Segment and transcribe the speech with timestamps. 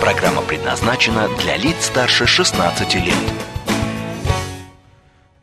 [0.00, 3.14] Программа предназначена для лиц старше 16 лет.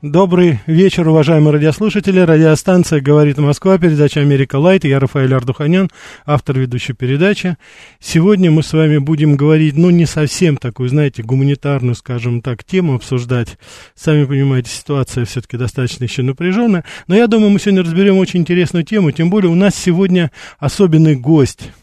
[0.02, 2.20] Добрый вечер, уважаемые радиослушатели.
[2.20, 4.84] Радиостанция «Говорит Москва», передача «Америка Light».
[4.84, 5.92] Я Рафаэль Ардуханян,
[6.26, 7.56] автор ведущей передачи.
[8.00, 12.96] Сегодня мы с вами будем говорить, ну, не совсем такую, знаете, гуманитарную, скажем так, тему
[12.96, 13.60] обсуждать.
[13.94, 16.84] Сами понимаете, ситуация все-таки достаточно еще напряженная.
[17.06, 21.16] Но я думаю, мы сегодня разберем очень интересную тему, тем более у нас сегодня особенный
[21.16, 21.70] гость–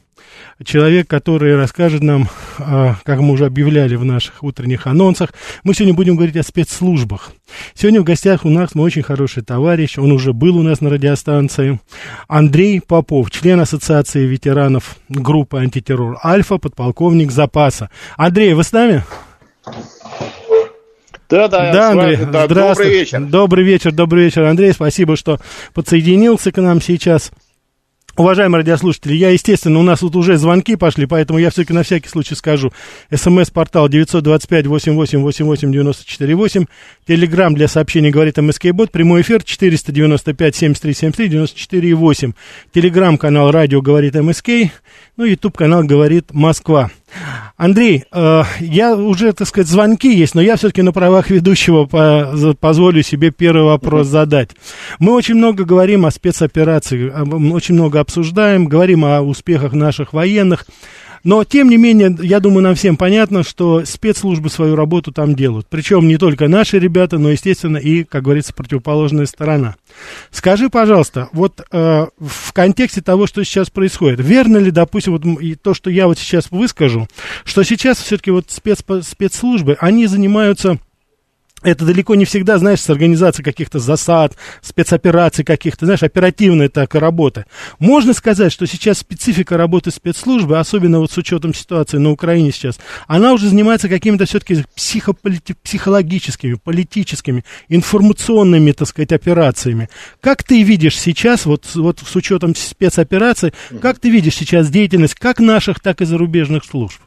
[0.62, 5.30] человек, который расскажет нам, а, как мы уже объявляли в наших утренних анонсах,
[5.62, 7.32] мы сегодня будем говорить о спецслужбах.
[7.74, 10.90] Сегодня в гостях у нас мой очень хороший товарищ, он уже был у нас на
[10.90, 11.80] радиостанции,
[12.28, 17.90] Андрей Попов, член Ассоциации ветеранов группы антитеррор «Альфа», подполковник запаса.
[18.16, 19.04] Андрей, вы с нами?
[21.28, 23.20] Да, да, да, Андрей, да, добрый вечер.
[23.20, 25.40] Добрый вечер, добрый вечер, Андрей, спасибо, что
[25.72, 27.32] подсоединился к нам сейчас.
[28.16, 32.08] Уважаемые радиослушатели, я, естественно, у нас тут уже звонки пошли, поэтому я все-таки на всякий
[32.08, 32.72] случай скажу.
[33.12, 36.68] СМС-портал 925-88-94-8,
[37.08, 42.34] Телеграмм для сообщений говорит МСК-бот, прямой эфир 495-7373-94-8,
[42.72, 44.48] Телеграмм-канал радио говорит МСК,
[45.16, 46.92] ну, Ютуб-канал говорит Москва.
[47.56, 52.54] Андрей, э, я уже, так сказать, звонки есть, но я все-таки на правах ведущего по,
[52.58, 54.50] позволю себе первый вопрос задать.
[54.98, 57.10] Мы очень много говорим о спецоперации,
[57.52, 60.66] очень много обсуждаем, говорим о успехах наших военных.
[61.24, 65.66] Но, тем не менее, я думаю, нам всем понятно, что спецслужбы свою работу там делают.
[65.68, 69.76] Причем не только наши ребята, но, естественно, и, как говорится, противоположная сторона.
[70.30, 75.54] Скажи, пожалуйста, вот э, в контексте того, что сейчас происходит, верно ли, допустим, вот и
[75.54, 77.08] то, что я вот сейчас выскажу,
[77.44, 80.78] что сейчас все-таки вот спец, спецслужбы, они занимаются
[81.64, 87.46] это далеко не всегда, знаешь, с организацией каких-то засад, спецопераций каких-то, знаешь, оперативная такая работа.
[87.78, 92.78] Можно сказать, что сейчас специфика работы спецслужбы, особенно вот с учетом ситуации на Украине сейчас,
[93.06, 99.88] она уже занимается какими-то все-таки психологическими, политическими, информационными, так сказать, операциями.
[100.20, 105.40] Как ты видишь сейчас, вот, вот с учетом спецопераций, как ты видишь сейчас деятельность как
[105.40, 107.00] наших, так и зарубежных служб?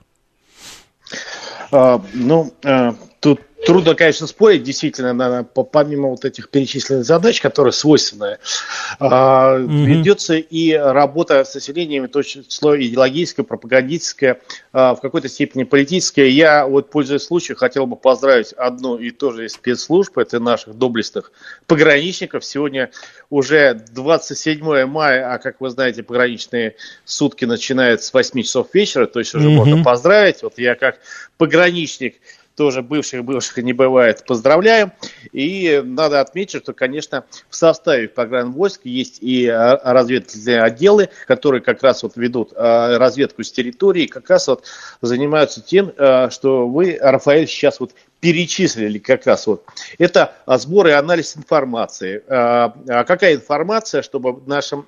[1.71, 7.73] А, ну, а, тут Трудно, конечно, спорить, действительно, на, помимо вот этих перечисленных задач, которые
[7.73, 8.37] свойственны,
[8.99, 14.39] э, ведется и работа с населением, то число идеологическое, пропагандистское,
[14.73, 16.29] э, в какой-то степени политическое.
[16.29, 20.77] Я, вот, пользуясь случаем, хотел бы поздравить одну и ту же из спецслужб, это наших
[20.77, 21.31] доблестных
[21.65, 22.45] пограничников.
[22.45, 22.91] Сегодня
[23.31, 26.75] уже 27 мая, а, как вы знаете, пограничные
[27.05, 30.43] сутки начинаются с 8 часов вечера, то есть уже mm можно поздравить.
[30.43, 30.99] Вот я как
[31.37, 32.17] пограничник
[32.57, 34.91] тоже бывших-бывших не бывает, поздравляем.
[35.31, 41.83] И надо отметить, что, конечно, в составе войск есть и а, разведывательные отделы, которые как
[41.83, 44.63] раз вот ведут а, разведку с территории, как раз вот
[45.01, 49.63] занимаются тем, а, что вы, Рафаэль, сейчас вот перечислили как раз вот.
[49.99, 52.23] Это сбор и анализ информации.
[52.27, 54.87] А, а какая информация, чтобы нашим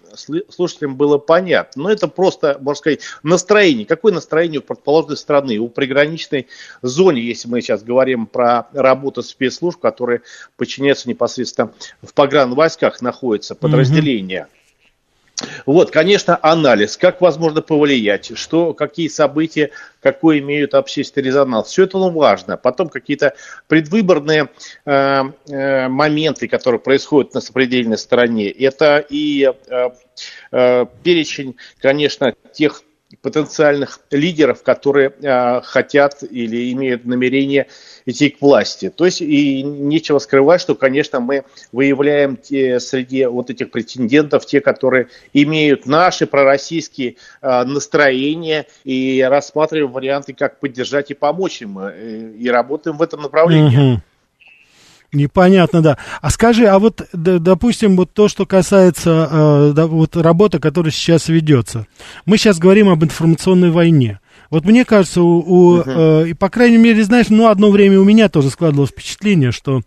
[0.49, 1.83] слушателям было понятно?
[1.83, 3.85] Ну, это просто, можно сказать, настроение.
[3.85, 6.47] Какое настроение у предположенной страны, у приграничной
[6.81, 10.21] зоне, если мы сейчас говорим про работу спецслужб, которые
[10.57, 14.47] подчиняются непосредственно в погранвойсках, находятся подразделения.
[14.49, 14.58] Mm-hmm.
[15.65, 21.67] Вот, конечно, анализ, как возможно повлиять, что, какие события, какой имеют общественный резонанс.
[21.67, 22.57] Все это ну, важно.
[22.57, 23.33] Потом какие-то
[23.67, 24.49] предвыборные
[24.85, 28.49] э, э, моменты, которые происходят на сопредельной стороне.
[28.49, 29.89] Это и э,
[30.51, 32.83] э, перечень, конечно, тех
[33.21, 37.67] потенциальных лидеров, которые э, хотят или имеют намерение
[38.05, 38.89] идти к власти.
[38.89, 44.61] То есть и нечего скрывать, что, конечно, мы выявляем те, среди вот этих претендентов те,
[44.61, 52.33] которые имеют наши пророссийские э, настроения и рассматриваем варианты, как поддержать и помочь им, э,
[52.37, 53.93] и работаем в этом направлении.
[53.93, 54.01] Угу.
[55.11, 55.97] Непонятно, да.
[56.21, 61.87] А скажи, а вот, допустим, вот то, что касается э, вот работы, которая сейчас ведется.
[62.25, 64.19] Мы сейчас говорим об информационной войне.
[64.51, 66.25] Вот мне кажется, у, у uh-huh.
[66.25, 69.81] э, и по крайней мере, знаешь, ну, одно время у меня тоже складывалось впечатление, что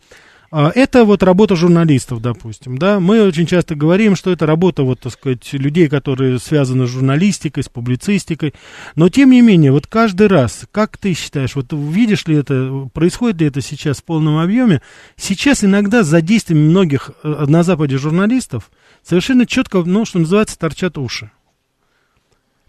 [0.53, 3.01] это вот работа журналистов, допустим, да.
[3.01, 7.63] Мы очень часто говорим, что это работа, вот, так сказать, людей, которые связаны с журналистикой,
[7.63, 8.53] с публицистикой.
[8.95, 13.41] Но, тем не менее, вот каждый раз, как ты считаешь, вот видишь ли это, происходит
[13.41, 14.83] ли это сейчас в полном объеме?
[15.17, 18.71] Сейчас иногда за действиями многих э, на Западе журналистов
[19.03, 21.31] совершенно четко, ну, что называется, торчат уши.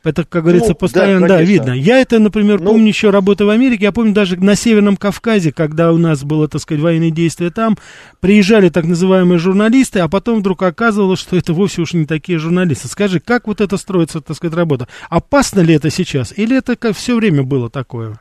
[0.03, 1.71] Это, как говорится, ну, постоянно, да, да, видно.
[1.71, 3.85] Я это, например, ну, помню еще работа в Америке.
[3.85, 7.77] Я помню даже на Северном Кавказе, когда у нас было, так сказать, военные действия там,
[8.19, 12.89] приезжали так называемые журналисты, а потом вдруг оказывалось, что это вовсе уж не такие журналисты.
[12.89, 14.89] Скажи, как вот это строится, так сказать, работа?
[15.09, 16.33] Опасно ли это сейчас?
[16.35, 18.19] Или это как все время было такое?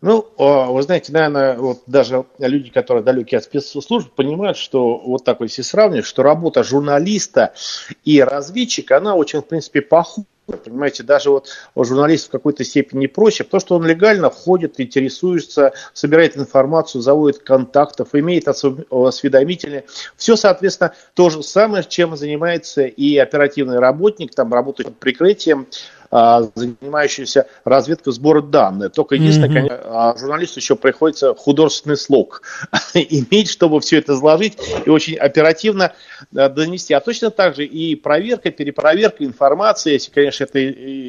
[0.00, 5.40] Ну, вы знаете, наверное, вот даже люди, которые далеки от спецслужб, понимают, что вот так
[5.40, 7.52] вот если сравнивать, что работа журналиста
[8.04, 10.24] и разведчика, она очень, в принципе, похожа
[10.64, 16.38] Понимаете, даже вот журналист в какой-то степени проще, потому что он легально входит, интересуется, собирает
[16.38, 19.84] информацию, заводит контактов, имеет осведомители.
[20.16, 25.66] Все, соответственно, то же самое, чем занимается и оперативный работник, там работает под прикрытием,
[26.10, 28.92] а, занимающиеся разведкой сбора данных.
[28.92, 29.52] Только единственное, mm-hmm.
[29.52, 32.42] конечно, а, журналисту еще приходится художественный слог
[32.94, 35.92] иметь, чтобы все это изложить и очень оперативно
[36.34, 36.94] а, донести.
[36.94, 40.58] А точно так же и проверка, перепроверка информации, если, конечно, это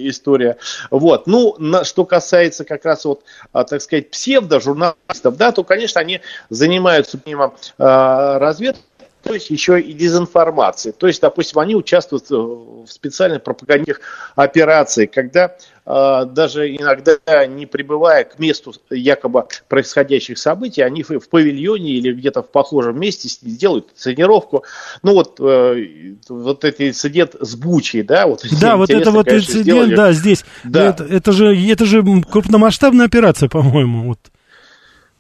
[0.10, 0.58] история.
[0.92, 1.28] Вот.
[1.28, 3.24] Ну, на, что касается как раз вот,
[3.54, 6.20] так сказать, псевдо-журналистов, да, то, конечно, они
[6.50, 8.84] занимаются помимо разведкой,
[9.30, 10.90] то есть еще и дезинформации.
[10.90, 14.02] То есть, допустим, они участвуют в специальных пропагандных
[14.36, 15.56] операциях, когда
[15.86, 22.12] э, даже иногда не прибывая к месту якобы происходящих событий, они в, в павильоне или
[22.12, 24.64] где-то в похожем месте сделают тренировку.
[25.04, 28.26] Ну вот, э, вот этот инцидент с Бучей, да?
[28.26, 29.96] Вот, да, вот это вот конечно, инцидент, сделали.
[29.96, 30.44] да, здесь.
[30.64, 30.90] Да.
[30.90, 34.08] Это, это, же, это же крупномасштабная операция, по-моему.
[34.08, 34.18] Вот.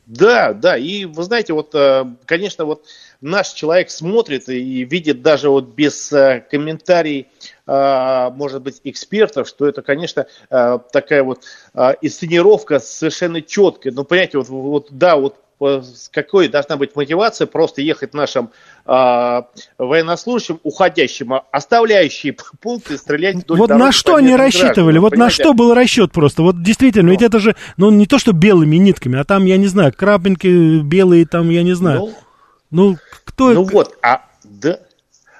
[0.10, 2.88] Да, да, и вы знаете, вот, э, конечно, вот
[3.22, 7.28] наш человек смотрит и видит даже вот без э, комментариев,
[7.68, 11.44] э, может быть, экспертов, что это, конечно, такая вот
[12.02, 13.94] инсценировка совершенно четкая.
[13.94, 15.36] Ну, понимаете, вот, вот да, вот
[16.12, 18.52] какой должна быть мотивация просто ехать нашим
[18.86, 19.42] э,
[19.78, 24.74] военнослужащим, уходящим, оставляющие пункты, стрелять вдоль Вот на что они рассчитывали?
[24.74, 25.42] Граждан, вот понимаете?
[25.42, 26.44] на что был расчет просто?
[26.44, 27.12] Вот действительно, ну.
[27.12, 30.80] ведь это же, ну не то, что белыми нитками, а там, я не знаю, крапинки
[30.82, 32.00] белые, там, я не знаю.
[32.00, 32.14] Ну,
[32.72, 33.52] ну кто...
[33.52, 34.29] Ну вот, а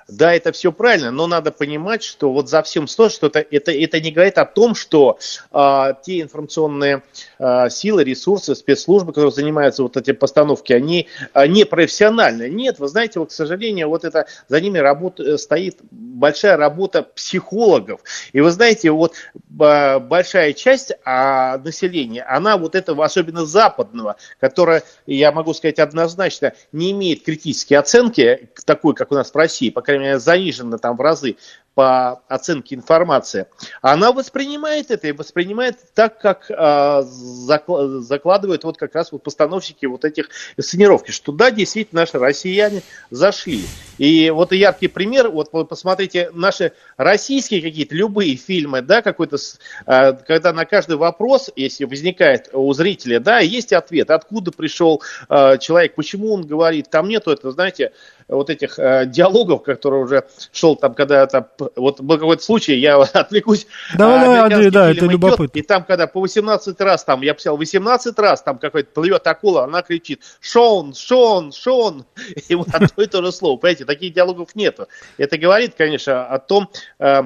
[0.10, 3.72] да, это все правильно, но надо понимать, что вот за всем стоит, что это, это,
[3.72, 5.20] это не говорит о том, что
[5.52, 7.04] а, те информационные
[7.38, 12.50] а, силы, ресурсы, спецслужбы, которые занимаются вот эти постановки, они а, не профессиональные.
[12.50, 17.04] Нет, вы знаете, вот, к сожалению, вот это за ними работа, э, стоит большая работа
[17.04, 18.02] психологов.
[18.34, 19.14] И вы знаете, вот
[19.60, 26.54] а, большая часть а, населения, она вот этого, особенно западного, которая, я могу сказать однозначно,
[26.72, 30.98] не имеет критической оценки, такой, как у нас в России, по крайней мере, занижена там
[30.98, 31.38] в разы
[31.80, 33.46] по оценке информации,
[33.82, 40.04] она воспринимает это и воспринимает так, как э, закладывают вот как раз вот постановщики вот
[40.04, 42.82] этих инсценировки, что да, действительно наши россияне
[43.12, 43.64] зашли.
[43.98, 49.38] И вот яркий пример, вот вы посмотрите наши российские какие-то любые фильмы, да, какой-то,
[49.86, 55.58] э, когда на каждый вопрос, если возникает у зрителя, да, есть ответ, откуда пришел э,
[55.60, 57.94] человек, почему он говорит, там нету это, знаете,
[58.30, 62.98] вот этих э, диалогов, которые уже шел там, когда это, вот был какой-то случай, я
[63.14, 63.68] отвлекусь.
[63.98, 65.58] Да, да, Андрей, да, это идет, любопытно.
[65.60, 69.64] И там, когда по 18 раз, там, я писал 18 раз, там какой-то плывет акула,
[69.64, 72.06] она кричит, Шон, Шон, Шон,
[72.48, 74.88] и вот одно и то же слово, понимаете, таких диалогов нету.
[75.18, 77.24] Это говорит, конечно, о том, э,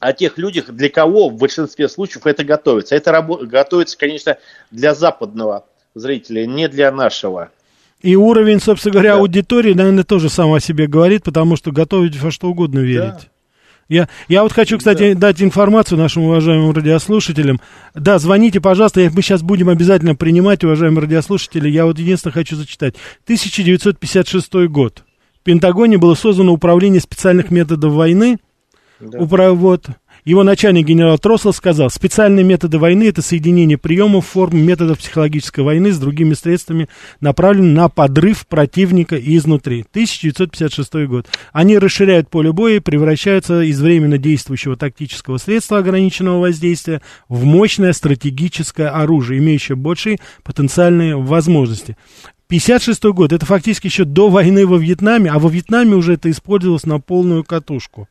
[0.00, 2.94] о тех людях, для кого в большинстве случаев это готовится.
[2.94, 4.38] Это готовится, конечно,
[4.70, 7.50] для западного зрителя, не для нашего.
[8.00, 9.20] И уровень, собственно говоря, да.
[9.20, 13.14] аудитории, наверное, тоже сам о себе говорит, потому что готовить во что угодно верить.
[13.14, 13.20] Да.
[13.88, 15.20] Я, я вот хочу, кстати, да.
[15.20, 17.58] дать информацию нашим уважаемым радиослушателям.
[17.94, 21.68] Да, звоните, пожалуйста, мы сейчас будем обязательно принимать, уважаемые радиослушатели.
[21.68, 22.94] Я вот единственное хочу зачитать.
[23.24, 25.04] 1956 год.
[25.40, 28.38] В Пентагоне было создано управление специальных методов войны.
[29.00, 29.18] Да.
[29.18, 29.86] Управ, вот,
[30.28, 35.90] его начальник генерал Трослов сказал, специальные методы войны– это соединение приемов, форм, методов психологической войны
[35.90, 39.86] с другими средствами, направленными на подрыв противника изнутри.
[39.90, 41.28] 1956 год.
[41.54, 47.94] Они расширяют поле боя и превращаются из временно действующего тактического средства ограниченного воздействия в мощное
[47.94, 51.96] стратегическое оружие, имеющее большие потенциальные возможности.
[52.48, 56.86] 56 год, это фактически еще до войны во Вьетнаме, а во Вьетнаме уже это использовалось
[56.86, 58.08] на полную катушку.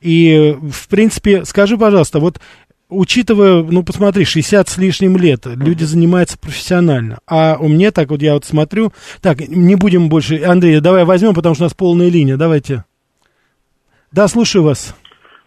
[0.00, 2.40] И, в принципе, скажи, пожалуйста, вот
[2.88, 7.18] учитывая, ну, посмотри, 60 с лишним лет, люди занимаются профессионально.
[7.26, 8.92] А у меня так вот, я вот смотрю,
[9.22, 12.84] так, не будем больше, Андрей, давай возьмем, потому что у нас полная линия, давайте.
[14.12, 14.96] Да, слушаю вас.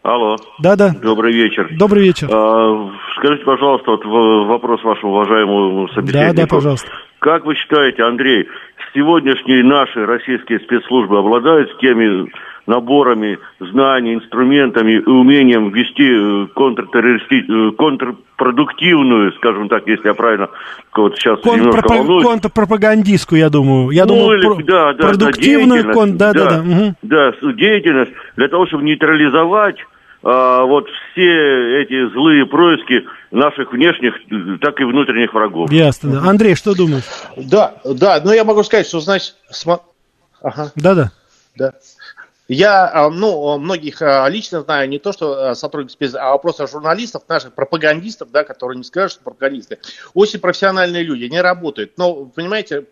[0.03, 0.35] Алло.
[0.59, 0.93] Да, да.
[1.01, 1.69] Добрый вечер.
[1.77, 2.29] Добрый вечер.
[2.29, 4.05] А, скажите, пожалуйста, вот
[4.47, 6.33] вопрос вашему уважаемому собеседнику.
[6.35, 6.89] Да, да, пожалуйста.
[7.23, 8.49] Как вы считаете, Андрей,
[8.93, 12.29] сегодняшние наши российские спецслужбы обладают теми
[12.67, 17.45] наборами знаний, инструментами и умением вести э, контртеррористи...
[17.49, 20.49] Э, контрпродуктивную, скажем так, если я правильно
[20.97, 22.25] вот сейчас немножко волнуюсь.
[22.25, 23.91] Контрпропагандистскую, я думаю.
[23.91, 24.63] Я ну, думаю, или, про...
[24.63, 26.17] да, да, продуктивную, да, кон...
[26.17, 26.63] да, да, да,
[27.01, 29.77] да, да, деятельность для того, чтобы нейтрализовать
[30.23, 34.13] вот все эти злые происки наших внешних,
[34.61, 35.71] так и внутренних врагов.
[35.71, 36.29] Ясно, да.
[36.29, 37.03] Андрей, что думаешь?
[37.35, 39.83] Да, да, но я могу сказать, что, значит, см...
[40.41, 40.71] ага.
[40.75, 41.11] Да, да.
[41.55, 41.73] Да.
[42.49, 46.67] Я, а, ну, многих а, лично знаю, не то, что а, сотрудников спец, а просто
[46.67, 49.79] журналистов, наших пропагандистов, да, которые не скажут, что пропагандисты.
[50.13, 51.97] Очень профессиональные люди, они работают.
[51.97, 52.85] Но, понимаете,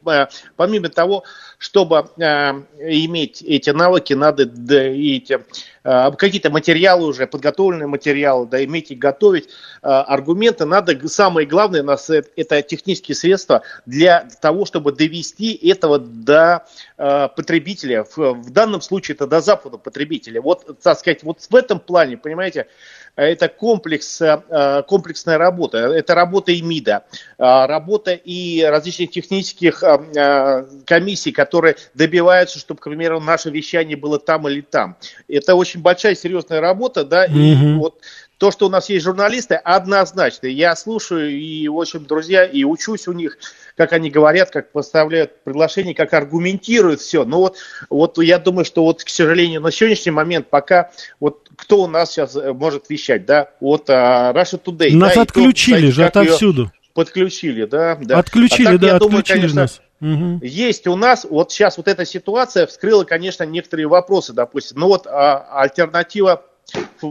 [0.56, 1.26] помимо того,
[1.58, 5.44] чтобы иметь эти навыки, надо да, эти
[5.84, 9.50] какие-то материалы уже, подготовленные материалы, да, иметь и готовить
[9.82, 10.66] аргументы.
[10.66, 16.66] Надо, самое главное, у нас это технические средства для того, чтобы довести этого до
[16.98, 18.06] потребителя.
[18.16, 20.42] В данном случае это до западу потребителя.
[20.42, 22.68] Вот, так сказать, вот в этом плане, понимаете,
[23.16, 25.78] это комплекс, э, комплексная работа.
[25.78, 27.04] Это работа и МИДа,
[27.38, 34.20] э, работа и различных технических э, комиссий, которые добиваются, чтобы, к примеру, наше вещание было
[34.20, 34.98] там или там.
[35.28, 37.32] Это очень большая серьезная работа, да, mm-hmm.
[37.34, 38.02] и вот
[38.42, 40.48] то, что у нас есть журналисты, однозначно.
[40.48, 43.38] Я слушаю и, в общем, друзья, и учусь у них,
[43.76, 47.26] как они говорят, как поставляют приглашение, как аргументируют все.
[47.26, 47.58] Но вот,
[47.90, 52.12] вот я думаю, что вот, к сожалению, на сегодняшний момент пока вот кто у нас
[52.12, 54.96] сейчас э, может вещать, да, вот а, Russia Today.
[54.96, 56.72] Нас да, отключили то, же отовсюду.
[56.94, 58.20] Подключили, да, да.
[58.20, 59.82] Отключили, а так, да, я отключили думаю, конечно, нас.
[60.02, 60.40] Угу.
[60.46, 64.80] Есть у нас, вот сейчас вот эта ситуация вскрыла, конечно, некоторые вопросы, допустим.
[64.80, 66.44] Ну вот а, альтернатива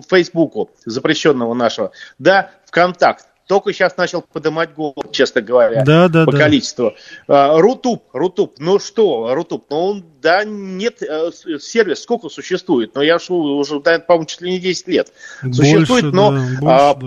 [0.09, 6.31] Фейсбуку, запрещенного нашего, да, ВКонтакт, только сейчас начал поднимать голову, честно говоря, да, да, по
[6.31, 6.39] да.
[6.39, 6.95] количеству.
[7.27, 13.03] А, Рутуб, Рутуб, ну что, Рутуб, ну он, да, нет, э, сервис сколько существует, но
[13.03, 16.31] я уже, да, по-моему, чуть ли не 10 лет больше, существует, но
[16.63, 16.99] да, а,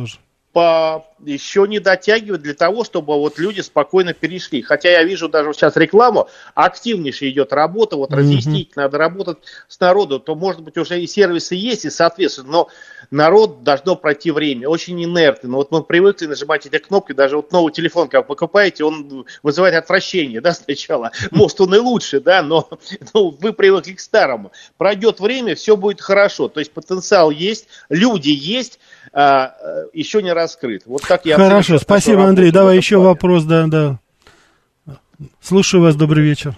[0.51, 4.61] по, еще не дотягивает для того, чтобы вот люди спокойно перешли.
[4.61, 8.15] Хотя я вижу даже сейчас рекламу, активнейшая идет работа, вот mm-hmm.
[8.15, 9.37] разъяснить надо работать
[9.67, 12.69] с народом, то может быть уже и сервисы есть, и соответственно, но
[13.11, 15.49] народ должно пройти время, очень инертный.
[15.49, 19.25] Но вот мы привыкли нажимать эти кнопки, даже вот новый телефон, как вы покупаете, он
[19.41, 21.11] вызывает отвращение, да, сначала.
[21.31, 22.69] Может, он и лучше, да, но
[23.13, 24.51] ну, вы привыкли к старому.
[24.77, 26.47] Пройдет время, все будет хорошо.
[26.47, 28.79] То есть потенциал есть, люди есть,
[29.11, 30.83] а, э, еще не раскрыт.
[30.85, 32.51] Вот как я Хорошо, спасибо, Андрей.
[32.51, 33.09] Давай еще плане.
[33.09, 33.99] вопрос, да, да.
[35.41, 36.53] Слушаю вас, добрый вечер.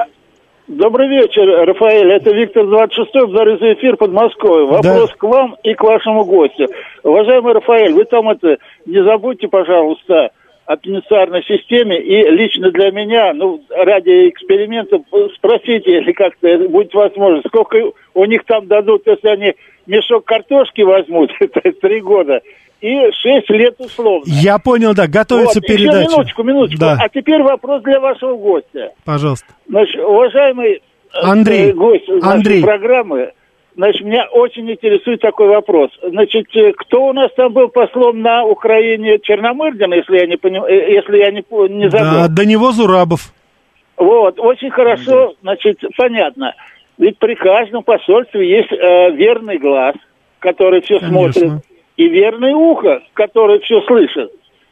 [0.68, 2.12] Добрый вечер, Рафаэль.
[2.12, 4.66] Это Виктор 26 за за эфир под Москвой.
[4.66, 5.16] Вопрос да.
[5.18, 6.68] к вам и к вашему гостю.
[7.04, 10.32] Уважаемый Рафаэль, вы там это не забудьте, пожалуйста,
[10.66, 15.00] о пенитенциарной системе и лично для меня, ну, ради эксперимента,
[15.36, 17.78] спросите, если как-то будет возможность, сколько
[18.16, 19.54] у них там дадут, если они
[19.86, 22.42] мешок картошки возьмут, это три года,
[22.82, 24.26] и шесть лет условно.
[24.28, 26.00] Я понял, да, готовится вот, передача.
[26.00, 26.80] Еще минуточку, минуточку.
[26.80, 26.98] Да.
[27.02, 28.92] А теперь вопрос для вашего гостя.
[29.04, 29.48] Пожалуйста.
[29.68, 30.80] Значит, уважаемый э,
[31.14, 32.62] Андрей, гость Андрей.
[32.62, 33.32] нашей программы,
[33.76, 35.90] значит, меня очень интересует такой вопрос.
[36.08, 39.20] Значит, э, кто у нас там был послом на Украине?
[39.22, 42.12] Черномырдин, если я не понимаю, э, если я не, не забыл.
[42.12, 43.34] Да, до него Зурабов.
[43.98, 46.54] Вот, очень хорошо, значит, понятно.
[46.98, 49.96] Ведь при каждом посольстве есть э, верный глаз,
[50.40, 51.32] который все Конечно.
[51.32, 51.52] смотрит,
[51.98, 54.32] и верное ухо, которое все слышит.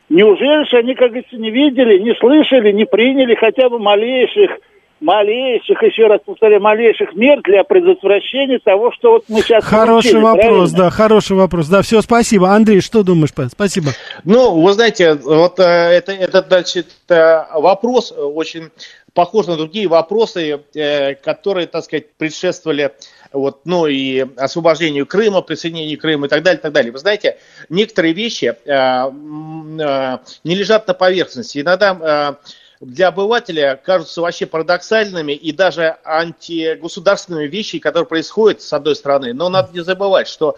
[0.10, 4.52] Неужели же они, как говорится, не видели, не слышали, не приняли хотя бы малейших,
[5.00, 10.22] малейших, еще раз повторяю, малейших мер для предотвращения того, что вот мы сейчас Хороший получили,
[10.22, 10.78] вопрос, правильно?
[10.78, 11.68] да, хороший вопрос.
[11.68, 12.50] Да, все, спасибо.
[12.50, 13.92] Андрей, что думаешь, спасибо.
[14.24, 18.70] Ну, вы знаете, вот э, это, это значит, э, вопрос очень
[19.14, 22.92] похож на другие вопросы, э, которые, так сказать, предшествовали
[23.34, 26.92] вот, ну и освобождению Крыма, присоединению Крыма и так далее, и так далее.
[26.92, 27.38] Вы знаете,
[27.68, 31.60] некоторые вещи э, э, не лежат на поверхности.
[31.60, 38.96] Иногда э, для обывателя кажутся вообще парадоксальными и даже антигосударственными вещи, которые происходят с одной
[38.96, 39.34] стороны.
[39.34, 40.56] Но надо не забывать, что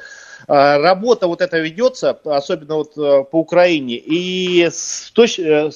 [0.47, 5.71] работа вот эта ведется, особенно вот по Украине, и в, точ, в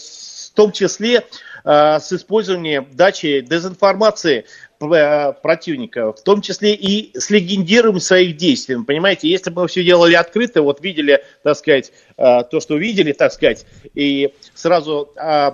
[0.60, 1.26] том числе
[1.64, 4.46] с использованием дачи дезинформации
[4.80, 8.78] противника, в том числе и с легендированием своих действий.
[8.86, 13.32] Понимаете, если бы мы все делали открыто, вот видели, так сказать, то, что увидели, так
[13.32, 15.52] сказать, и сразу Э,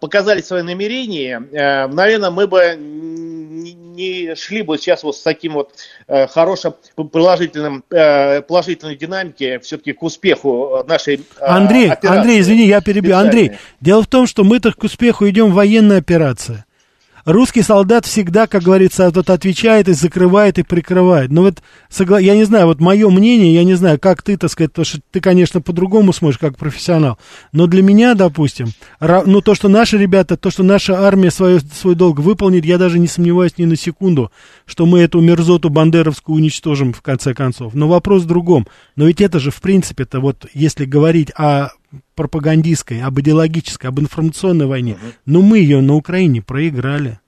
[0.00, 5.72] показали свои намерения, э, наверное, мы бы не шли бы сейчас вот с таким вот
[6.08, 12.18] э, хорошим положительным, положительной динамики все-таки к успеху нашей Андрей, операции.
[12.18, 13.16] Андрей, извини, я перебью.
[13.16, 16.64] Андрей, дело в том, что мы-то к успеху идем в военной операции
[17.24, 21.30] русский солдат всегда, как говорится, вот отвечает и закрывает и прикрывает.
[21.30, 22.18] Но вот, согла...
[22.18, 25.00] я не знаю, вот мое мнение, я не знаю, как ты, так сказать, потому что
[25.10, 27.18] ты, конечно, по-другому смотришь, как профессионал.
[27.52, 28.68] Но для меня, допустим,
[29.00, 32.98] ну, то, что наши ребята, то, что наша армия свой, свой долг выполнит, я даже
[32.98, 34.30] не сомневаюсь ни на секунду,
[34.66, 37.74] что мы эту мерзоту бандеровскую уничтожим в конце концов.
[37.74, 38.66] Но вопрос в другом.
[38.96, 41.70] Но ведь это же, в принципе-то, вот если говорить о
[42.14, 44.92] пропагандистской, об идеологической, об информационной войне.
[44.94, 45.12] Угу.
[45.26, 47.18] Но мы ее на Украине проиграли.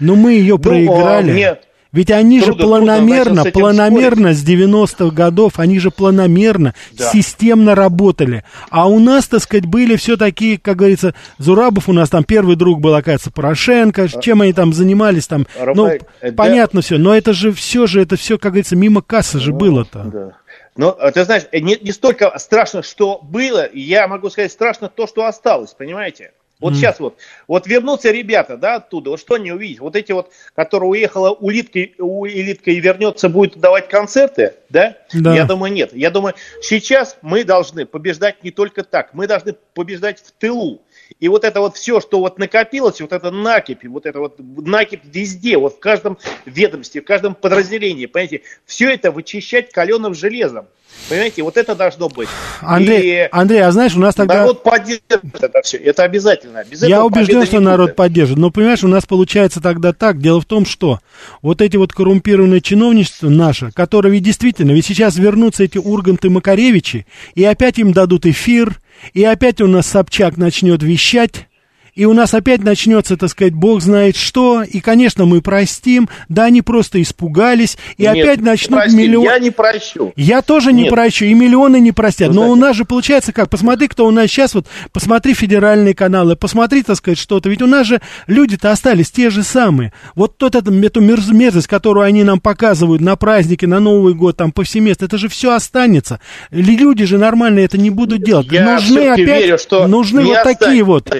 [0.00, 1.30] Но мы ее ну, проиграли.
[1.30, 1.68] А, нет.
[1.94, 7.08] Ведь они трудно, же планомерно, трудно, планомерно с 90-х годов, они же планомерно, да.
[7.12, 8.42] системно работали.
[8.68, 12.56] А у нас, так сказать, были все такие, как говорится, Зурабов у нас там первый
[12.56, 16.32] друг был, оказывается, Порошенко, а, чем они там занимались там, Рафаэль, ну, да.
[16.32, 19.58] понятно все, но это же все же, это все, как говорится, мимо кассы же ну,
[19.58, 20.02] было-то.
[20.12, 20.32] Да.
[20.76, 25.06] Но э, ты знаешь, не, не столько страшно, что было, я могу сказать, страшно то,
[25.06, 26.32] что осталось, понимаете?
[26.60, 26.76] Вот mm.
[26.76, 27.16] сейчас вот,
[27.48, 29.80] вот вернутся ребята, да, оттуда, вот что они увидят?
[29.80, 34.96] Вот эти вот, которые уехала улиткой, у элитка и вернется, будет давать концерты, да?
[35.12, 35.34] да?
[35.34, 35.92] Я думаю, нет.
[35.92, 40.80] Я думаю, сейчас мы должны побеждать не только так, мы должны побеждать в тылу.
[41.20, 45.02] И вот это вот все, что вот накопилось, вот это накипь, вот это вот накипь
[45.04, 50.66] везде, вот в каждом ведомстве, в каждом подразделении, понимаете, все это вычищать каленым железом.
[51.08, 52.28] Понимаете, вот это должно быть.
[52.60, 54.40] Андрей, и Андрей, а знаешь, у нас тогда...
[54.40, 56.64] Народ поддержит это все, это обязательно.
[56.64, 57.96] Без Я убежден, что народ будет.
[57.96, 61.00] поддержит, но, понимаешь, у нас получается тогда так, дело в том, что
[61.42, 67.06] вот эти вот коррумпированные чиновничества наши, которые ведь действительно, ведь сейчас вернутся эти Урганты Макаревичи,
[67.34, 68.80] и опять им дадут эфир,
[69.12, 71.48] и опять у нас Собчак начнет вещать,
[71.94, 76.44] и у нас опять начнется, так сказать, бог знает что, и, конечно, мы простим, да,
[76.44, 79.24] они просто испугались, и Нет, опять начнут миллион...
[79.24, 80.12] Я не прощу.
[80.16, 80.84] Я тоже Нет.
[80.84, 84.06] не прощу, и миллионы не простят, ну, но у нас же получается как, посмотри, кто
[84.06, 88.00] у нас сейчас, вот, посмотри федеральные каналы, посмотри, так сказать, что-то, ведь у нас же
[88.26, 93.14] люди-то остались те же самые, вот тот это, эту мерзость, которую они нам показывают на
[93.16, 96.18] праздники, на Новый год, там, повсеместно, это же все останется,
[96.50, 100.64] люди же нормально это не будут делать, я нужны опять, верю, что нужны вот останется.
[100.64, 101.14] такие вот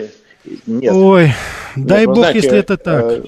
[0.66, 0.92] нет.
[0.92, 1.32] Ой,
[1.76, 3.04] дай бог, знаете, если это так.
[3.04, 3.22] Э,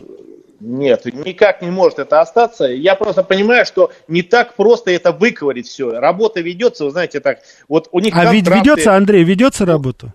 [0.61, 2.65] нет, никак не может это остаться.
[2.65, 5.99] Я просто понимаю, что не так просто это выковырить все.
[5.99, 7.39] Работа ведется, вы знаете, так.
[7.69, 10.13] Вот у них а ведь ведется, Андрей, ведется работа?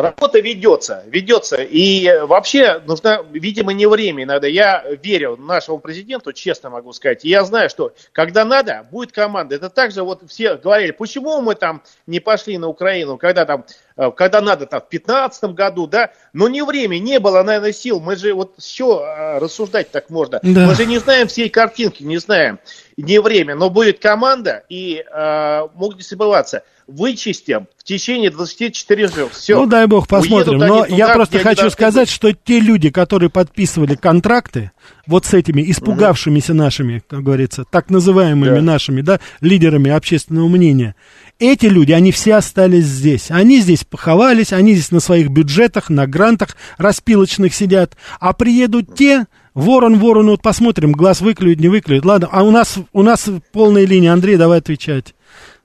[0.00, 1.56] Работа ведется, ведется.
[1.56, 4.46] И вообще нужно, видимо, не время иногда.
[4.46, 7.24] Я верю нашему президенту, честно могу сказать.
[7.24, 9.56] И я знаю, что когда надо, будет команда.
[9.56, 13.64] Это также вот все говорили, почему мы там не пошли на Украину, когда там
[13.98, 17.98] Э, когда надо, там, в 2015 году, да, но не время, не было, наверное, сил.
[18.00, 20.38] Мы же вот все э, рассуждать так можно.
[20.42, 20.66] Да.
[20.66, 22.60] Мы же не знаем всей картинки, не знаем.
[22.98, 26.64] Не время, но будет команда, и э, могут не забываться.
[26.88, 29.32] Вычистим в течение 24 часов.
[29.34, 29.54] Все.
[29.54, 30.58] Ну, дай бог, посмотрим.
[30.58, 34.72] Но туда, я просто хочу сказать, что те люди, которые подписывали контракты,
[35.06, 36.58] вот с этими испугавшимися угу.
[36.58, 38.62] нашими, как говорится, так называемыми да.
[38.62, 40.96] нашими, да, лидерами общественного мнения,
[41.38, 43.30] эти люди, они все остались здесь.
[43.30, 47.92] Они здесь поховались, они здесь на своих бюджетах, на грантах распилочных сидят.
[48.18, 52.04] А приедут те, ворон ворону, вот посмотрим, глаз выклюют, не выклюют.
[52.04, 54.12] Ладно, а у нас, у нас полная линия.
[54.12, 55.14] Андрей, давай отвечать.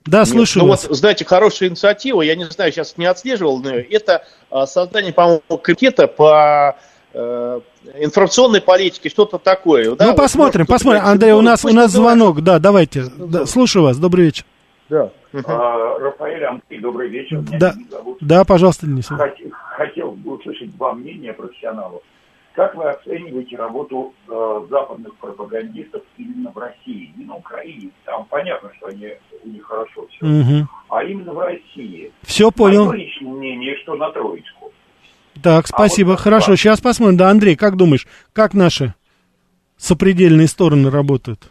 [0.06, 0.86] Да, слышу ну вас.
[0.86, 5.40] вот, знаете, хорошая инициатива, я не знаю, сейчас не отслеживал, но это а, создание, по-моему,
[5.62, 6.76] комитета по
[7.14, 7.60] э,
[8.00, 9.96] информационной политике, что-то такое.
[9.96, 10.08] Да?
[10.08, 11.06] Ну, посмотрим, вот, посмотрим.
[11.06, 13.06] Андрей, у нас, у нас звонок, да, давайте.
[13.16, 14.44] Да, слушаю вас, добрый вечер.
[14.88, 15.10] Да.
[15.46, 17.38] А, Рафаэль Андрей, добрый вечер.
[17.38, 18.18] Меня да, зовут.
[18.20, 19.06] да, пожалуйста, Денис.
[19.06, 22.02] Хотел, хотел бы услышать два мнения профессионалов.
[22.54, 27.90] Как вы оцениваете работу э, западных пропагандистов именно в России, не на Украине?
[28.04, 29.08] Там понятно, что они,
[29.42, 30.24] у них хорошо все.
[30.24, 30.68] Угу.
[30.90, 32.12] А именно в России.
[32.22, 32.86] Все понял.
[32.86, 34.70] Мое личное мнение, что на Троицку.
[35.42, 36.10] Так, спасибо.
[36.10, 36.60] А вот Хорошо, вас...
[36.60, 37.16] сейчас посмотрим.
[37.16, 38.94] Да, Андрей, как думаешь, как наши
[39.76, 41.50] сопредельные стороны работают?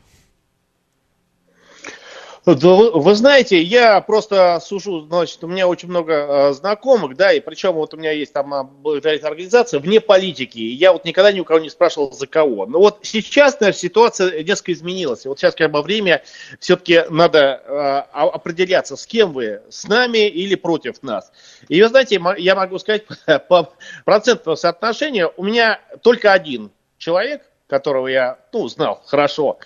[2.46, 7.72] Вы знаете, я просто сужу, значит, у меня очень много э, знакомых, да, и причем
[7.72, 11.46] вот у меня есть там а, организация вне политики, и я вот никогда ни у
[11.46, 12.66] кого не спрашивал за кого.
[12.66, 15.26] Но вот сейчас, наверное, ситуация несколько изменилась.
[15.26, 16.22] Вот сейчас как бы время,
[16.60, 17.72] все-таки надо э,
[18.12, 21.32] определяться, с кем вы, с нами или против нас.
[21.70, 23.06] И вы знаете, я могу сказать
[23.48, 29.60] по процентному соотношению, у меня только один человек, которого я, ну, знал хорошо,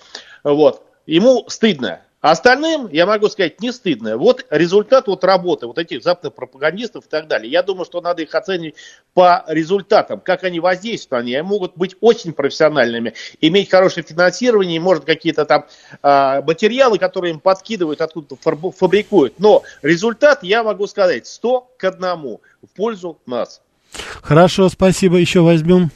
[0.43, 4.17] вот, ему стыдно остальным, я могу сказать, не стыдно.
[4.17, 7.51] Вот результат вот работы вот этих западных пропагандистов и так далее.
[7.51, 8.75] Я думаю, что надо их оценивать
[9.13, 11.23] по результатам, как они воздействуют.
[11.23, 15.65] Они могут быть очень профессиональными, иметь хорошее финансирование, может какие-то там
[16.01, 18.37] э, материалы, которые им подкидывают, откуда-то
[18.71, 19.39] фабрикуют.
[19.39, 23.61] Но результат, я могу сказать, 100 к одному в пользу нас.
[24.21, 25.17] Хорошо, спасибо.
[25.17, 25.91] Еще возьмем.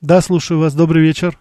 [0.00, 0.74] Да, слушаю вас.
[0.74, 1.38] Добрый вечер.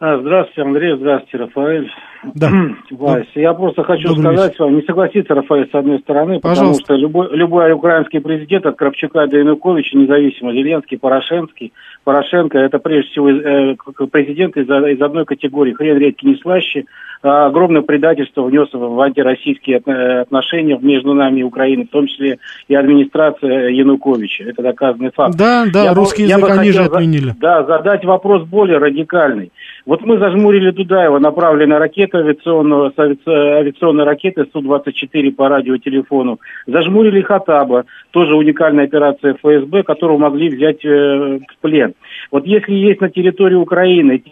[0.00, 1.90] А, здравствуйте, Андрей, здравствуйте, Рафаэль.
[2.34, 2.50] Да.
[2.90, 4.64] Вася, я просто хочу Добрый сказать вечер.
[4.64, 6.82] вам, не согласиться, Рафаэль, с одной стороны, Пожалуйста.
[6.82, 11.72] потому что любой, любой украинский президент, от Кравчука до Януковича, независимо, Зеленский, Порошенский,
[12.04, 13.76] Порошенко, это прежде всего э,
[14.10, 16.84] президент из, из одной категории, хрен редкий не слаще,
[17.22, 22.74] а огромное предательство внес в антироссийские отношения между нами и Украиной, в том числе и
[22.74, 24.44] администрация Януковича.
[24.44, 25.36] Это доказанный факт.
[25.36, 27.34] Да, да, я русский бы, язык они же отменили.
[27.40, 29.50] Да, задать вопрос более радикальный.
[29.84, 31.78] Вот мы зажмурили Дудаева, направленная
[32.08, 36.38] ракета авиационного, авиационной ракеты Су-24 по радиотелефону.
[36.66, 41.94] Зажмурили Хатаба, тоже уникальная операция ФСБ, которую могли взять э, в плен.
[42.30, 44.22] Вот если есть на территории Украины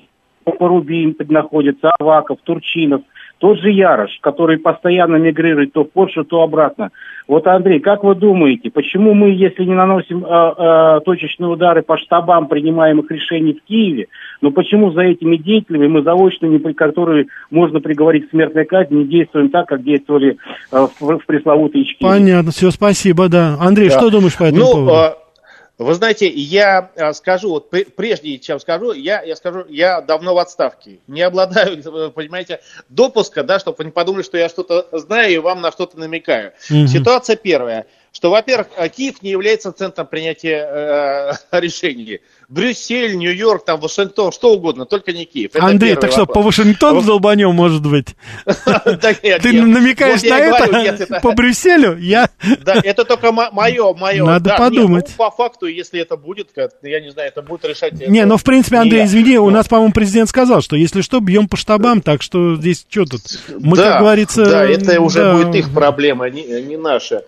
[0.45, 3.03] Порубин находится, Аваков, Турчинов,
[3.39, 6.91] тот же Ярош, который постоянно мигрирует то в Польшу, то обратно.
[7.29, 11.99] Вот, Андрей, как вы думаете, почему мы, если не наносим э, э, точечные удары по
[11.99, 14.07] штабам принимаемых решений в Киеве,
[14.41, 18.99] но почему за этими деятелями мы заочно, не при которые можно приговорить к смертной казни,
[18.99, 20.37] не действуем так, как действовали
[20.71, 22.09] э, в, в пресловутой Ичкине?
[22.09, 23.57] Понятно, все, спасибо, да.
[23.59, 23.99] Андрей, да.
[23.99, 25.26] что думаешь по этому ну, поводу?
[25.79, 30.39] Вы знаете, я а, скажу, вот прежде чем скажу, я, я скажу, я давно в
[30.39, 31.01] отставке.
[31.07, 35.61] Не обладаю, понимаете, допуска, да, чтобы вы не подумали, что я что-то знаю и вам
[35.61, 36.53] на что-то намекаю.
[36.71, 36.87] Угу.
[36.87, 42.21] Ситуация первая, что, во-первых, Киев не является центром принятия э, решений.
[42.48, 45.50] Брюссель, Нью-Йорк, там, Вашингтон, что угодно, только не Киев.
[45.54, 48.14] Это Андрей, так что, по Вашингтону долбанем, может быть?
[48.44, 51.20] Ты намекаешь на это?
[51.20, 51.96] По Брюсселю?
[51.98, 52.30] Я...
[52.64, 54.24] Да, это только мое, мое.
[54.24, 55.06] Надо подумать.
[55.09, 56.50] Ну, по факту, если это будет,
[56.82, 57.94] я не знаю, это будет решать...
[57.94, 61.20] Не, но ну, в принципе, Андрей, извини, у нас, по-моему, президент сказал, что если что,
[61.20, 63.22] бьем по штабам, так что здесь что тут?
[63.59, 64.44] Мы, как говорится...
[64.44, 67.24] Да, это уже будет их проблема, не наша.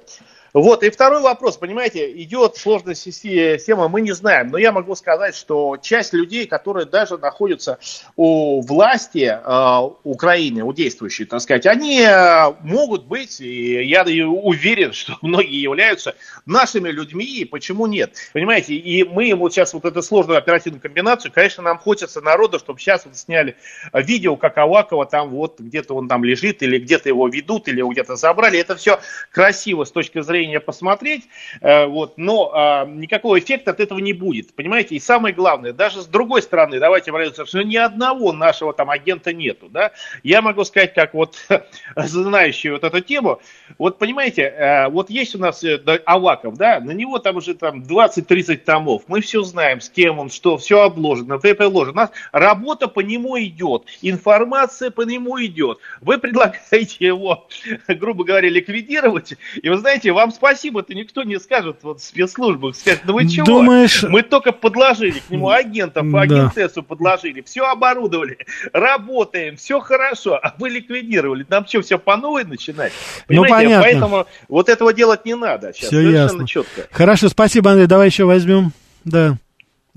[0.55, 5.37] Вот, и второй вопрос, понимаете, идет сложная система, мы не знаем, но я могу сказать,
[5.37, 7.79] что часть людей, которые даже находятся
[8.17, 14.93] у власти э, Украины, у действующей, так сказать, они э, могут быть, и я уверен,
[14.95, 16.15] что многие являются
[16.47, 21.31] нашими людьми, и почему нет, понимаете, и мы вот сейчас вот эту сложную оперативную комбинацию,
[21.31, 23.57] конечно, нам хочется народа, чтобы сейчас вот сняли
[23.93, 28.17] видео, как Авакова там вот где-то он там лежит, или где-то его ведут, или где-то
[28.17, 28.99] забрали, это все
[29.31, 31.29] красиво с точки зрения зрения посмотреть,
[31.61, 34.94] э, вот, но а, никакого эффекта от этого не будет, понимаете?
[34.94, 39.33] И самое главное, даже с другой стороны, давайте говорить, что ни одного нашего там агента
[39.33, 39.90] нету, да?
[40.22, 41.37] Я могу сказать, как вот
[41.96, 43.40] знающий вот эту тему,
[43.79, 47.83] вот понимаете, э, вот есть у нас э, Аваков, да, на него там уже там
[47.83, 52.88] 20-30 томов, мы все знаем, с кем он, что, все обложено, приложено, у нас работа
[52.88, 57.48] по нему идет, информация по нему идет, вы предлагаете его,
[57.88, 62.77] грубо говоря, ликвидировать, и вы знаете, вам вам спасибо-то никто не скажет вот в спецслужбах.
[62.77, 63.47] Скажет, ну вы чего?
[63.47, 64.03] Думаешь...
[64.03, 66.21] Мы только подложили к нему агентов, да.
[66.21, 68.38] агентессу подложили, все оборудовали,
[68.73, 71.47] работаем, все хорошо, а вы ликвидировали.
[71.49, 72.93] Нам что, все по новой начинать?
[73.29, 73.55] Ну, Понимаете?
[73.55, 73.83] Ну, понятно.
[73.83, 75.88] Поэтому вот этого делать не надо сейчас.
[75.88, 76.47] Все ясно.
[76.47, 76.87] четко.
[76.91, 77.87] Хорошо, спасибо, Андрей.
[77.87, 78.73] Давай еще возьмем.
[79.05, 79.38] Да.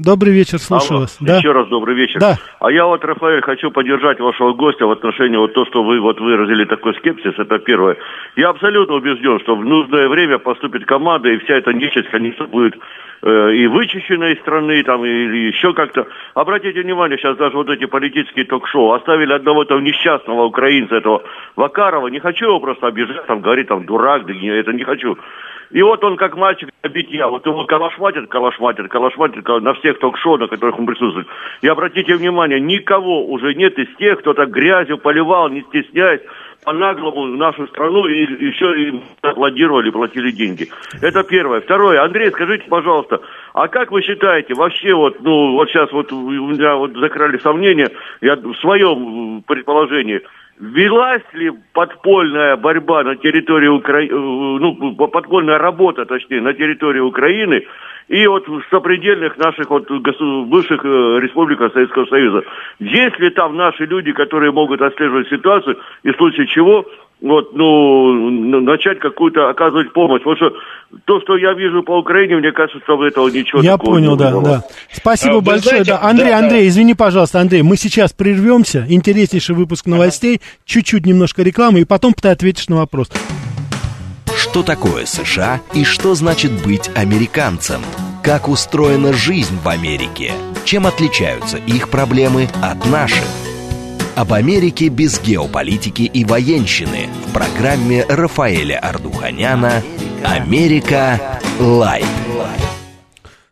[0.04, 1.18] Добрый вечер, слушаю Алло, вас.
[1.20, 1.38] Да?
[1.38, 2.20] Еще раз добрый вечер.
[2.20, 2.36] Да.
[2.60, 6.20] А я вот, Рафаэль, хочу поддержать вашего гостя в отношении вот то, что вы вот
[6.20, 7.98] выразили такой скепсис, это первое.
[8.36, 12.74] Я абсолютно убежден, что в нужное время поступит команда, и вся эта нечисть, конечно, будет
[13.22, 16.08] э, и вычищена из страны, там, или еще как-то.
[16.34, 21.22] Обратите внимание, сейчас даже вот эти политические ток-шоу оставили одного того несчастного украинца, этого
[21.56, 25.16] Вакарова, не хочу его просто обижать, там, говорить, там, дурак, да, это не хочу.
[25.72, 30.38] И вот он как мальчик на битья, вот его калашматит, калашматит, калашматит на всех ток-шоу,
[30.38, 31.28] на которых он присутствует.
[31.62, 36.22] И обратите внимание, никого уже нет из тех, кто так грязью поливал, не стесняясь,
[36.64, 40.68] по-наглому в нашу страну и еще и аплодировали, платили деньги.
[41.02, 41.62] Это первое.
[41.62, 42.04] Второе.
[42.04, 43.22] Андрей, скажите, пожалуйста,
[43.54, 47.90] а как вы считаете, вообще вот, ну, вот сейчас вот у меня вот закрали сомнения,
[48.22, 50.22] я в своем предположении,
[50.62, 57.66] велась ли подпольная борьба на территории Украины, ну, подпольная работа, точнее, на территории Украины
[58.08, 62.44] и вот в сопредельных наших вот бывших э, республиках Советского Союза.
[62.80, 66.86] Есть ли там наши люди, которые могут отслеживать ситуацию и в случае чего
[67.22, 70.22] вот, ну, начать какую-то оказывать помощь.
[70.24, 70.54] Потому что
[71.06, 74.64] то, что я вижу по Украине, мне кажется, что этого ничего Я понял, да, да.
[74.92, 75.84] Спасибо а, большое.
[75.84, 76.02] Знаете, да.
[76.02, 76.68] Андрей, да, Андрей, да.
[76.68, 78.86] извини, пожалуйста, Андрей, мы сейчас прервемся.
[78.90, 80.46] Интереснейший выпуск новостей, ага.
[80.66, 83.12] чуть-чуть немножко рекламы, и потом ты ответишь на вопрос.
[84.36, 87.82] Что такое США и что значит быть американцем?
[88.24, 90.32] Как устроена жизнь в Америке?
[90.66, 93.26] Чем отличаются их проблемы от наших?
[94.16, 99.82] Об Америке без геополитики и военщины в программе Рафаэля Ардуханяна
[100.26, 101.40] «Америка.
[101.60, 102.06] Light».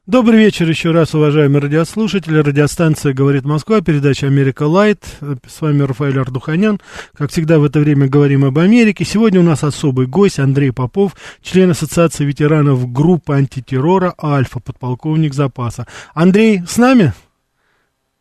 [0.05, 2.39] Добрый вечер еще раз, уважаемые радиослушатели.
[2.39, 5.01] Радиостанция «Говорит Москва», передача «Америка Light».
[5.47, 6.81] С вами Рафаэль Ардуханян.
[7.17, 9.05] Как всегда в это время говорим об Америке.
[9.05, 15.87] Сегодня у нас особый гость Андрей Попов, член Ассоциации ветеранов группы антитеррора «Альфа», подполковник запаса.
[16.13, 17.13] Андрей с нами?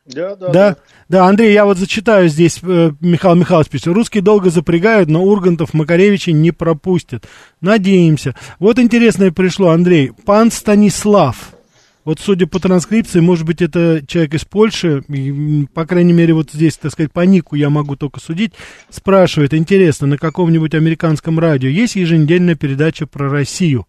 [0.08, 0.52] Да, да, да.
[0.52, 0.76] Да,
[1.08, 5.74] да Андрей, я вот зачитаю здесь, э, Михаил Михайлович пишет, русские долго запрягают, но Ургантов
[5.74, 7.26] Макаревича не пропустят.
[7.60, 8.34] Надеемся.
[8.58, 10.12] Вот интересное пришло, Андрей.
[10.24, 11.50] Пан Станислав,
[12.04, 16.50] вот судя по транскрипции, может быть, это человек из Польши, и, по крайней мере, вот
[16.52, 18.54] здесь, так сказать, по нику я могу только судить,
[18.88, 23.86] спрашивает, интересно, на каком-нибудь американском радио есть еженедельная передача про Россию?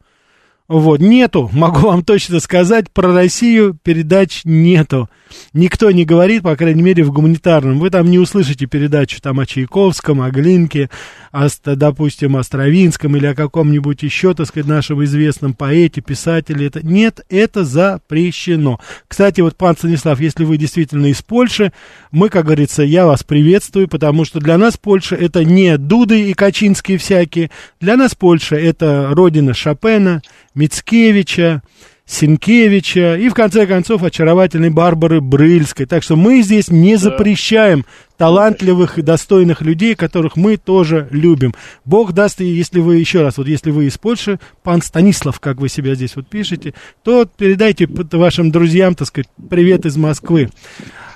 [0.70, 5.10] Вот, нету, могу вам точно сказать, про Россию передач нету.
[5.54, 7.80] Никто не говорит, по крайней мере, в гуманитарном.
[7.80, 10.90] Вы там не услышите передачу там о Чайковском, о Глинке,
[11.32, 16.68] о, допустим, о Стравинском или о каком-нибудь еще, так сказать, нашем известном поэте, писателе.
[16.68, 18.80] Это, нет, это запрещено.
[19.08, 21.74] Кстати, вот, пан Станислав, если вы действительно из Польши,
[22.12, 26.34] мы, как говорится, я вас приветствую, потому что для нас Польша это не Дуды и
[26.34, 27.52] Качинские всякие.
[27.80, 30.22] Для нас Польша это родина Шопена,
[30.56, 31.62] Мицкевича,
[32.10, 35.86] Синкевича и, в конце концов, очаровательной Барбары Брыльской.
[35.86, 37.86] Так что мы здесь не запрещаем
[38.18, 41.54] талантливых и достойных людей, которых мы тоже любим.
[41.86, 45.58] Бог даст, и если вы, еще раз, вот если вы из Польши, пан Станислав, как
[45.58, 50.50] вы себя здесь вот пишете, то передайте вашим друзьям, так сказать, привет из Москвы.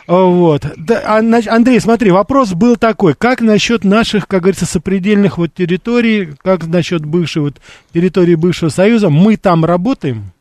[0.07, 0.65] Вот.
[0.77, 3.13] Да, а, Андрей, смотри, вопрос был такой.
[3.15, 7.61] Как насчет наших, как говорится, сопредельных вот территорий, как насчет бывшей вот
[7.93, 9.09] территории бывшего Союза?
[9.09, 10.33] Мы там работаем?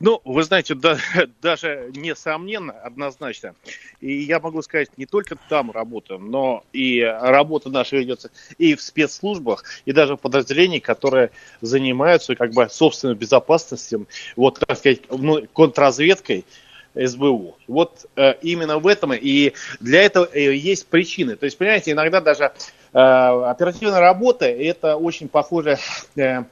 [0.00, 0.98] Ну, вы знаете, да,
[1.42, 3.54] даже несомненно, однозначно.
[4.00, 8.82] И я могу сказать, не только там работаем, но и работа наша ведется и в
[8.82, 11.30] спецслужбах, и даже в подразделениях, которые
[11.62, 16.44] занимаются как бы собственной безопасностью, вот, так сказать, ну, контрразведкой,
[16.94, 17.56] СБУ.
[17.66, 21.36] Вот э, именно в этом и для этого э, есть причины.
[21.36, 25.78] То есть, понимаете, иногда даже э, оперативная работа это очень похоже
[26.16, 26.44] э,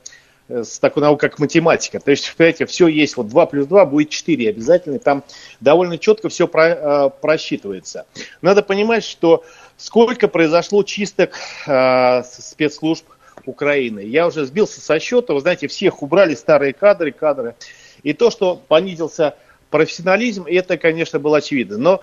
[0.48, 2.00] с такой наукой, как математика.
[2.00, 5.24] То есть, понимаете, все есть, вот 2 плюс 2 будет 4 обязательно, там
[5.60, 8.06] довольно четко все про, э, просчитывается.
[8.40, 9.44] Надо понимать, что
[9.76, 11.32] сколько произошло чисток
[11.66, 13.06] э, спецслужб
[13.46, 14.00] Украины.
[14.00, 17.54] Я уже сбился со счета, вы знаете, всех убрали старые кадры, кадры.
[18.02, 19.34] И то, что понизился
[19.72, 21.78] профессионализм, и это, конечно, было очевидно.
[21.78, 22.00] Но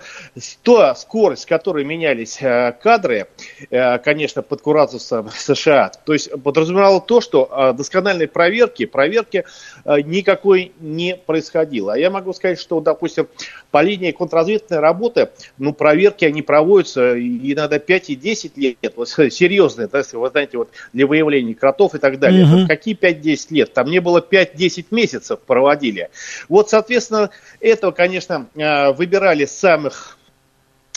[0.62, 3.28] та скорость, с которой менялись э, кадры,
[3.70, 9.44] э, конечно, под кураторством США, то есть подразумевало то, что э, доскональной проверки, проверки
[9.86, 11.94] никакой не происходило.
[11.94, 13.28] А я могу сказать, что, допустим,
[13.70, 19.88] по линии контрразведывательной работы, ну, проверки, они проводятся иногда 5 и 10 лет, вот серьезные,
[19.88, 22.44] да, вы знаете, вот для выявления кротов и так далее.
[22.44, 22.66] Угу.
[22.66, 23.72] Какие 5-10 лет?
[23.72, 26.10] Там не было 5-10 месяцев проводили.
[26.48, 30.18] Вот, соответственно, этого, конечно, э, выбирали самых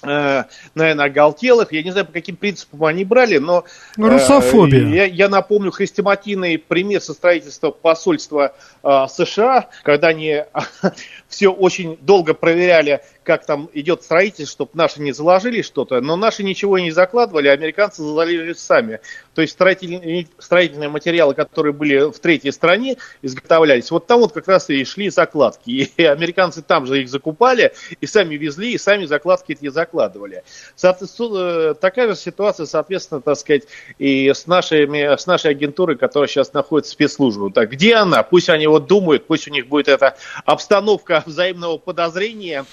[0.03, 0.43] э,
[0.75, 1.71] наверное, оголтелых.
[1.71, 3.65] Я не знаю, по каким принципам они брали, но...
[3.97, 4.87] Э, Русофобия.
[4.87, 10.43] Я, я напомню хрестоматийный пример со строительства посольства э, США, когда они
[11.27, 16.43] все очень долго проверяли как там идет строительство, чтобы наши не заложили что-то, но наши
[16.43, 18.99] ничего не закладывали, а американцы заложили сами.
[19.33, 24.47] То есть строительные, строительные материалы, которые были в третьей стране, изготовлялись, вот там вот как
[24.47, 25.71] раз и шли закладки.
[25.97, 30.43] И американцы там же их закупали, и сами везли, и сами закладки эти закладывали.
[30.75, 33.63] Соответственно, э, такая же ситуация, соответственно, так сказать,
[33.97, 37.51] и с, нашими, с нашей агентурой, которая сейчас находится в спецслужбе.
[37.53, 38.23] Так, где она?
[38.23, 42.65] Пусть они вот думают, пусть у них будет эта обстановка взаимного подозрения,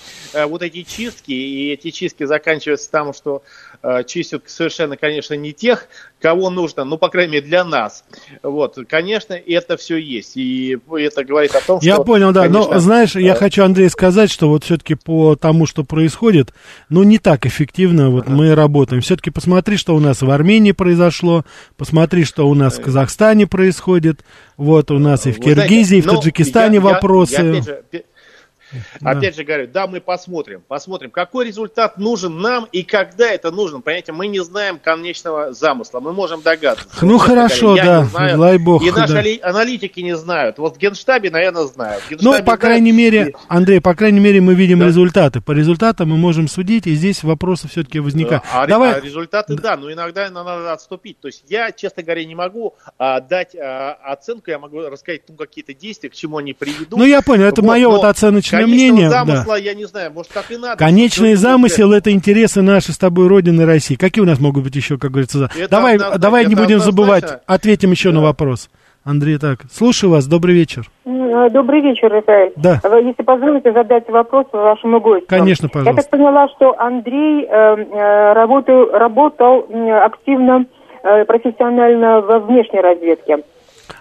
[0.47, 3.43] вот эти чистки, и эти чистки заканчиваются там, что
[3.83, 5.87] э, чистят совершенно, конечно, не тех,
[6.21, 8.05] кого нужно, ну, по крайней мере, для нас.
[8.43, 11.87] Вот, конечно, это все есть, и это говорит о том, что...
[11.87, 15.67] Я понял, да, конечно, но, знаешь, я хочу, Андрей, сказать, что вот все-таки по тому,
[15.67, 16.53] что происходит,
[16.89, 19.03] ну, не так эффективно вот мы работаем.
[19.03, 21.45] Все-таки посмотри, что у нас в Армении произошло,
[21.77, 24.21] посмотри, что у нас в Казахстане происходит,
[24.57, 27.33] вот у нас и в Киргизии, и в Таджикистане я, вопросы.
[27.33, 28.05] Я, я, опять же,
[29.01, 29.11] да.
[29.11, 33.81] Опять же говорю, да, мы посмотрим, посмотрим, какой результат нужен нам и когда это нужно.
[33.81, 37.05] Понимаете, мы не знаем конечного замысла, мы можем догадываться.
[37.05, 38.83] Ну хорошо, да, знаю, дай бог.
[38.83, 39.49] И наши да.
[39.49, 40.59] аналитики не знают.
[40.59, 42.03] Вот в Генштабе, наверное, знают.
[42.11, 42.61] ну, по знают.
[42.61, 44.87] крайней мере, Андрей, по крайней мере, мы видим да.
[44.87, 45.41] результаты.
[45.41, 48.45] По результатам мы можем судить, и здесь вопросы все-таки возникают.
[48.53, 48.95] А, Давай...
[48.95, 49.63] а результаты, да.
[49.63, 51.19] да, но иногда надо отступить.
[51.21, 55.37] То есть я, честно говоря, не могу а, дать а, оценку, я могу рассказать ну,
[55.37, 56.99] какие-то действия, к чему они приведут.
[56.99, 59.11] Ну, я понял, это вот, мое вот оценочное личное мнение.
[59.11, 59.57] замысла, да.
[59.57, 60.77] я не знаю, может, так и надо.
[60.77, 63.97] Конечный замысел– это интересы нашей с тобой Родины России.
[63.97, 67.25] Какие у нас могут быть еще, как говорится, это давай, однозначно, давай не будем забывать,
[67.47, 68.17] ответим еще да.
[68.17, 68.71] на вопрос.
[69.03, 70.85] Андрей, так, слушаю вас, добрый вечер.
[71.07, 72.53] Э, добрый вечер, Рафаэль.
[72.57, 72.81] Да.
[73.01, 75.27] Если позволите задать вопрос вашему гостю.
[75.27, 75.91] Конечно, пожалуйста.
[75.91, 79.67] Я так поняла, что Андрей э, э работал, работал
[80.03, 80.67] активно,
[81.03, 83.39] э, профессионально во внешней разведке.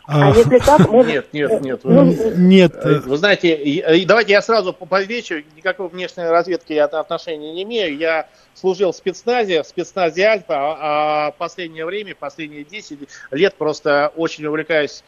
[0.06, 1.12] А, а если так, может...
[1.12, 1.80] Нет, нет, нет.
[1.84, 2.74] Ну, нет.
[2.84, 7.98] Э, вы знаете, давайте я сразу повечу, никакой внешней разведки я отношения не имею.
[7.98, 13.00] Я служил в спецназе, в спецназе Альфа, а, а последнее время, последние 10
[13.32, 15.04] лет просто очень увлекаюсь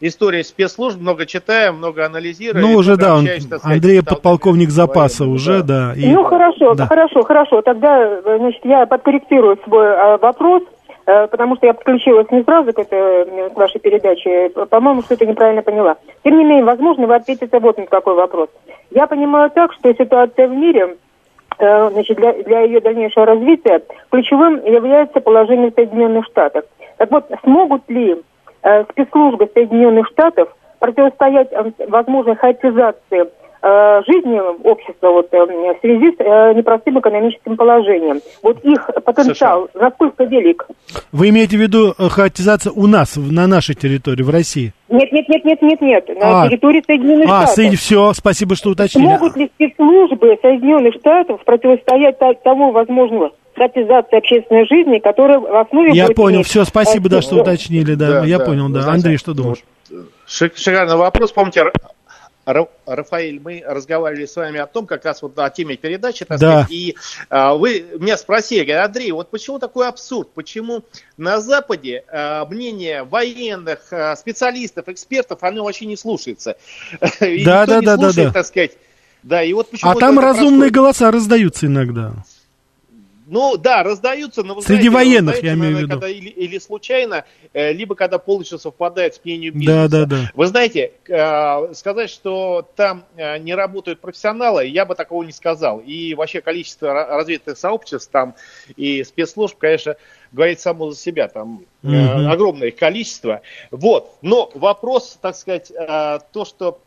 [0.00, 2.62] историей спецслужб, много читаю, много анализирую.
[2.62, 5.94] Ну, уже, да, он, сказать, Андрей подполковник запаса военным, уже, да.
[5.94, 6.86] да и, ну, хорошо, да.
[6.86, 7.62] хорошо, хорошо.
[7.62, 10.62] Тогда, значит, я подкорректирую свой а, вопрос.
[11.06, 14.50] Э, потому что я подключилась не сразу к, этой, к вашей передаче.
[14.68, 15.96] По-моему, что-то неправильно поняла.
[16.24, 18.48] Тем не менее, возможно, вы ответите вот на такой вопрос.
[18.90, 20.96] Я понимаю так, что ситуация в мире
[21.58, 26.64] э, значит, для, для ее дальнейшего развития ключевым является положение Соединенных Штатов.
[26.96, 28.16] Так вот, смогут ли
[28.62, 30.48] э, спецслужбы Соединенных Штатов
[30.80, 31.50] противостоять
[31.88, 33.26] возможной хаотизации Э,
[33.62, 38.20] жизни общества вот, э, в связи с э, непростым экономическим положением.
[38.42, 39.80] Вот их потенциал, США.
[39.82, 40.66] насколько велик?
[41.12, 44.72] Вы имеете в виду хаотизация у нас, на нашей территории, в России?
[44.88, 47.72] Нет, нет, нет, нет, нет, нет, на а, территории Соединенных а, Штатов.
[47.72, 49.06] А, все, спасибо, что уточнили.
[49.06, 56.08] Могут ли спецслужбы Соединенных Штатов противостоять тому возможному хаотизации общественной жизни, которая в основе Я
[56.08, 58.90] понял, все, спасибо, да, что уточнили, да, да я да, понял, да.
[58.90, 59.64] Андрей, что думаешь?
[60.26, 61.32] Шикарный вопрос.
[61.32, 61.64] Помните,
[62.46, 66.62] Рафаэль, мы разговаривали с вами о том, как раз вот о теме передачи, так да.
[66.62, 66.96] сказать, и
[67.28, 70.84] а, вы меня спросили, Андрей, вот почему такой абсурд, почему
[71.16, 76.56] на Западе а, мнение военных, а, специалистов, экспертов, оно вообще не слушается.
[77.46, 78.32] Да, да, да, да, да.
[78.32, 78.72] так сказать.
[79.22, 80.74] Да, и вот почему а там разумные происходит.
[80.74, 82.12] голоса раздаются иногда.
[83.28, 85.88] Ну да, раздаются, но вы Среди знаете, военных, я имею в виду.
[85.90, 89.88] Когда, или, или случайно, э, либо когда полностью совпадает с мнением бизнеса.
[89.88, 90.30] Да, да, да.
[90.34, 95.80] Вы знаете, э, сказать, что там э, не работают профессионалы, я бы такого не сказал.
[95.80, 98.36] И вообще количество развитых сообществ там
[98.76, 99.96] и спецслужб, конечно,
[100.30, 101.26] говорит само за себя.
[101.26, 101.96] Там угу.
[102.30, 103.42] огромное количество.
[103.72, 104.18] Вот.
[104.22, 106.80] Но вопрос, так сказать, то, что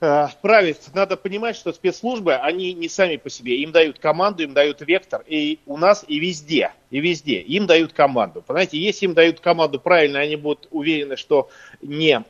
[0.00, 3.56] Э, править, надо понимать, что спецслужбы, они не сами по себе.
[3.62, 5.24] Им дают команду, им дают вектор.
[5.26, 7.40] И у нас, и везде, и везде.
[7.40, 8.42] Им дают команду.
[8.46, 11.50] Понимаете, если им дают команду правильно, они будут уверены, что
[11.82, 12.22] не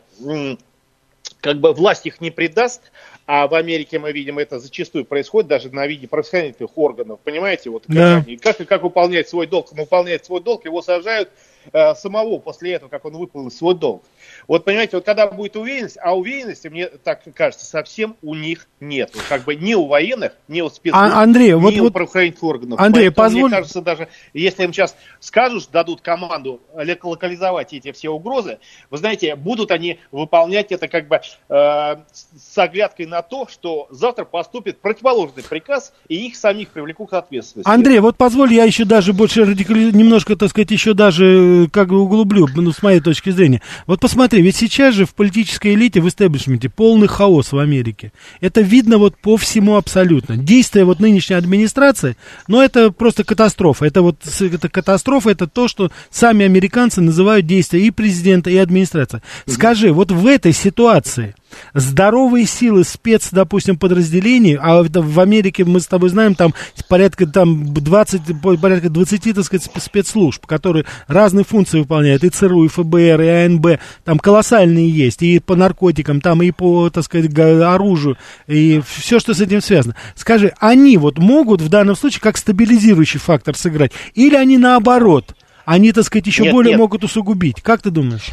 [1.40, 2.90] как бы власть их не предаст,
[3.26, 7.85] а в Америке мы видим, это зачастую происходит даже на виде профессиональных органов, понимаете, вот
[7.87, 8.24] да.
[8.42, 11.31] как, как, как выполнять свой долг, он выполняет свой долг, его сажают
[11.72, 14.04] э, самого после этого, как он выполнил свой долг.
[14.46, 19.12] Вот понимаете, вот когда будет уверенность, а уверенности, мне так кажется, совсем у них нет.
[19.28, 22.42] Как бы ни у военных, ни у спецслужб, а, Андрей, ни вот, у вот, правоохранительных
[22.42, 22.81] органов.
[22.81, 23.50] Андрей, Поэтому, позволь...
[23.50, 28.59] мне кажется, даже если им сейчас скажут, дадут команду локализовать эти все угрозы,
[28.90, 34.24] вы знаете, будут они выполнять это как бы э, с оглядкой на то, что завтра
[34.24, 37.70] поступит противоположный приказ, и их самих привлекут к ответственности.
[37.70, 39.90] Андрей, вот позволь, я еще даже больше радикали...
[39.90, 43.62] немножко, так сказать, еще даже как бы углублю, ну, с моей точки зрения.
[43.87, 48.12] Вот посмотри, Смотри, ведь сейчас же в политической элите, в истеблишменте полный хаос в Америке.
[48.42, 50.37] Это видно вот по всему абсолютно.
[50.37, 52.16] Действия вот нынешней администрации,
[52.47, 53.87] но это просто катастрофа.
[53.87, 59.23] Это вот это катастрофа, это то, что сами американцы называют действия и президента, и администрации.
[59.47, 61.35] Скажи, вот в этой ситуации
[61.74, 66.54] здоровые силы спец, допустим, подразделений, а в Америке мы с тобой знаем, там
[66.88, 68.20] порядка там 20,
[68.61, 73.66] порядка 20, так сказать, спецслужб, которые разные функции выполняют, и ЦРУ, и ФБР, и АНБ,
[74.04, 79.34] там колоссальные есть, и по наркотикам, там и по, так сказать, оружию, и все, что
[79.34, 79.94] с этим связано.
[80.14, 85.34] Скажи, они вот могут в данном случае как стабилизирующий фактор сыграть, или они наоборот,
[85.68, 86.78] они, так сказать, еще нет, более нет.
[86.78, 87.61] могут усугубить?
[87.61, 88.30] Как ты думаешь?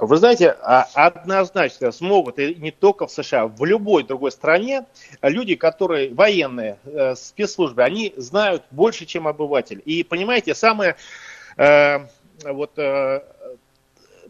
[0.00, 4.86] Вы знаете, а, однозначно смогут, и не только в США, в любой другой стране,
[5.20, 9.82] люди, которые военные, э, спецслужбы, они знают больше, чем обыватель.
[9.84, 10.96] И понимаете, самое
[11.58, 11.98] э,
[12.44, 13.22] вот э,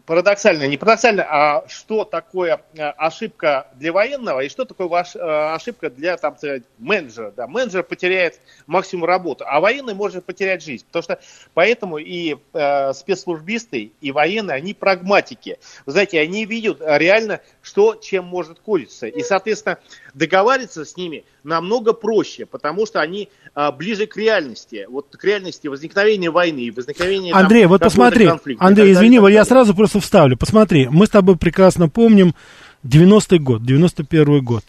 [0.05, 5.19] парадоксально, не парадоксально, а что такое э, ошибка для военного и что такое ваш, э,
[5.19, 6.35] ошибка для там,
[6.77, 7.31] менеджера.
[7.31, 10.85] Да, менеджер потеряет максимум работы, а военный может потерять жизнь.
[10.85, 11.19] Потому что
[11.53, 15.59] поэтому и э, спецслужбисты, и военные, они прагматики.
[15.85, 19.07] Вы знаете, они видят реально, что чем может кончиться.
[19.07, 19.79] И, соответственно,
[20.13, 25.67] договариваться с ними намного проще, потому что они а, ближе к реальности, вот к реальности
[25.67, 30.37] возникновения войны, возникновения Андрей, там, вот посмотри, конфликта, Андрей, извини, вот я сразу просто вставлю,
[30.37, 32.35] посмотри, мы с тобой прекрасно помним
[32.83, 34.63] 90-й год, 91 год.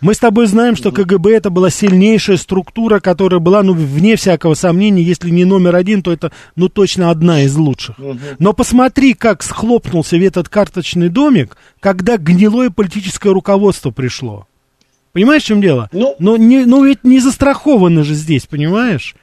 [0.00, 4.54] Мы с тобой знаем, что КГБ это была сильнейшая структура, которая была, ну, вне всякого
[4.54, 7.96] сомнения, если не номер один, то это, ну, точно одна из лучших.
[8.38, 14.46] Но посмотри, как схлопнулся этот карточный домик, когда гнилое политическое руководство пришло.
[15.18, 15.88] Понимаешь, в чем дело?
[15.90, 19.16] Ну, но не, ну ведь не застраховано же здесь, понимаешь?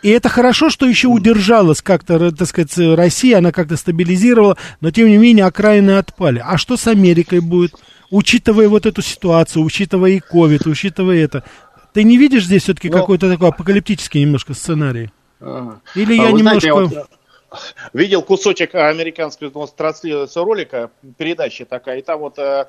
[0.00, 5.08] И это хорошо, что еще удержалась как-то, так сказать, Россия, она как-то стабилизировала, но тем
[5.08, 6.40] не менее окраины отпали.
[6.46, 7.74] А что с Америкой будет?
[8.08, 11.42] Учитывая вот эту ситуацию, учитывая и ковид, учитывая это,
[11.92, 12.98] ты не видишь здесь все-таки но...
[12.98, 15.10] какой-то такой апокалиптический немножко сценарий?
[15.96, 16.60] Или а я немножко...
[16.60, 17.10] Знаете, вот
[17.92, 22.66] видел кусочек американского ну, транслируется ролика, передача такая, и там вот э,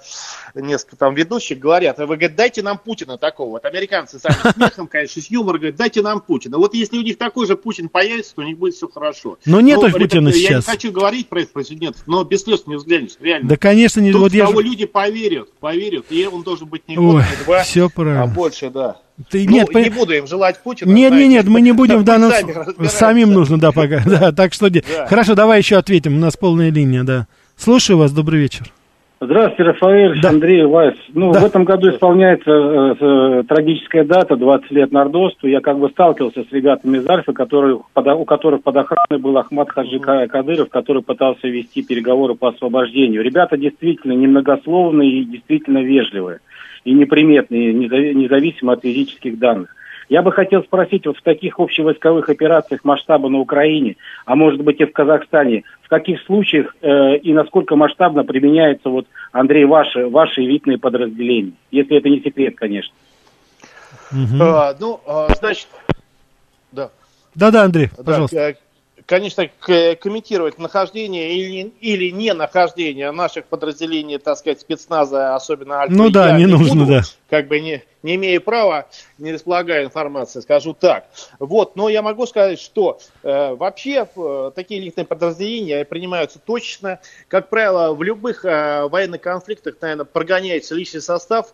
[0.56, 3.52] несколько там ведущих говорят, вы, говорит, дайте нам Путина такого.
[3.52, 6.58] Вот американцы сами смехом, конечно, с юмором говорят, дайте нам Путина.
[6.58, 9.38] Вот если у них такой же Путин появится, то у них будет все хорошо.
[9.46, 10.50] Но нет но, Путина ребята, сейчас.
[10.50, 13.50] Я не хочу говорить про этих президентов, но без слез не взглянешь, реально.
[13.50, 14.12] Да, конечно, не...
[14.12, 14.68] Тут вот того я...
[14.68, 18.24] люди поверят, поверят, и он должен быть не год, не два, все правильно.
[18.24, 18.98] а больше, да.
[19.30, 19.96] Ты, ну, нет, не по...
[19.98, 20.90] буду им желать Путина.
[20.90, 22.90] Нет, знаете, нет, нет, мы не будем в данном случае.
[22.90, 24.02] Самим нужно, да, пока.
[24.06, 24.70] Да, так что...
[24.70, 24.82] Да.
[25.08, 26.18] Хорошо, давай еще ответим.
[26.18, 27.28] У нас полная линия, да.
[27.56, 28.72] Слушаю вас, добрый вечер.
[29.22, 30.30] Здравствуйте, Рафаэль, да.
[30.30, 30.96] Андрей, Вайс.
[31.14, 31.40] Ну, да.
[31.40, 35.48] в этом году исполняется э, э, трагическая дата, 20 лет Нордосту.
[35.48, 39.38] Я как бы сталкивался с ребятами из Альфа, которые, под, у которых под охраной был
[39.38, 43.24] Ахмад Хаджи Кадыров, который пытался вести переговоры по освобождению.
[43.24, 46.40] Ребята действительно немногословные и действительно вежливые
[46.86, 49.76] и неприметные, независимо от физических данных.
[50.10, 54.80] Я бы хотел спросить, вот в таких общевойсковых операциях масштаба на Украине, а может быть
[54.82, 60.42] и в Казахстане, в каких случаях э, и насколько масштабно применяются, вот, Андрей, ваши, ваши
[60.42, 61.54] элитные подразделения?
[61.72, 62.94] Если это не секрет, конечно.
[64.12, 64.42] Угу.
[64.44, 65.68] А, ну, а, значит,
[66.72, 66.90] да.
[67.34, 68.36] Да-да, Андрей, пожалуйста.
[68.36, 68.54] Да,
[69.06, 76.10] конечно, комментировать нахождение или, или не нахождение наших подразделений, так сказать, спецназа, особенно Альфа, Ну
[76.10, 77.02] да, не, не нужно, буду, да.
[77.30, 78.88] Как бы не, не имея права,
[79.18, 81.06] не располагая информацией, скажу так.
[81.40, 87.00] Вот, но я могу сказать, что э, вообще э, такие элитные подразделения принимаются точно.
[87.28, 91.54] Как правило, в любых э, военных конфликтах, наверное, прогоняется личный состав.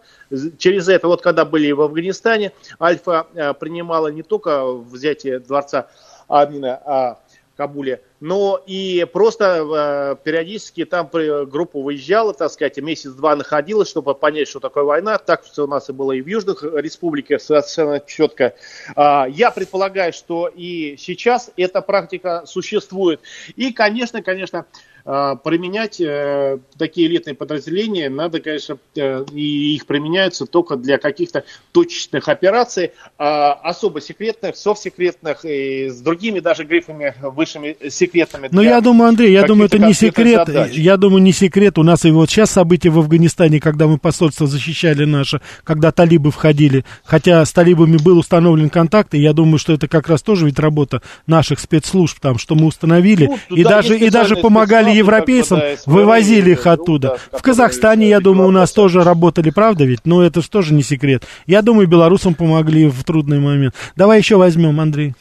[0.58, 5.88] Через это, вот когда были в Афганистане, Альфа э, принимала не только взятие дворца
[6.28, 7.20] Амина, а
[7.60, 14.48] Кабуле, но и просто э, периодически там группа выезжала, так сказать, месяц-два находилась, чтобы понять,
[14.48, 15.18] что такое война.
[15.18, 18.56] Так что у нас и было и в южных республиках совершенно четко.
[18.96, 23.20] Э, я предполагаю, что и сейчас эта практика существует.
[23.58, 30.46] И, конечно, конечно, э, применять э, такие элитные подразделения надо, конечно, э, и их применяются
[30.46, 37.76] только для каких-то точечных операций, э, особо секретных, совсекретных и с другими даже грифами высшими
[37.90, 38.50] секретами.
[38.52, 40.46] Ну, я думаю, Андрей, я думаю, это не секрет.
[40.46, 40.74] Задач.
[40.74, 41.80] Я думаю, не секрет.
[41.80, 46.30] У нас и вот сейчас события в Афганистане, когда мы посольство защищали наше, когда талибы
[46.30, 50.46] входили, хотя с талибами был установлен контакт, и я думаю, что это как раз тоже
[50.46, 55.62] ведь работа наших спецслужб там, что мы установили, ну, и даже и даже помогали европейцам,
[55.86, 57.18] вывозили их оттуда.
[57.32, 60.06] Да, в Казахстане, я думаю, у нас тоже работали, правда ведь?
[60.06, 61.24] Но это же тоже не секрет.
[61.46, 63.76] Я думаю, белорусам помогли в трудный момент.
[63.96, 65.14] Давай еще возьмем, Андрей.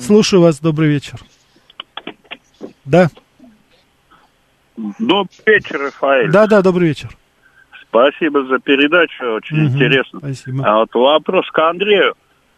[0.00, 1.20] Слушаю вас, добрый вечер.
[2.84, 3.08] Да.
[4.76, 6.30] Добрый вечер, Рафаэль.
[6.30, 7.10] Да, да, добрый вечер.
[7.88, 10.18] Спасибо за передачу, очень угу, интересно.
[10.18, 10.64] Спасибо.
[10.66, 12.14] А вот вопрос к Андрею.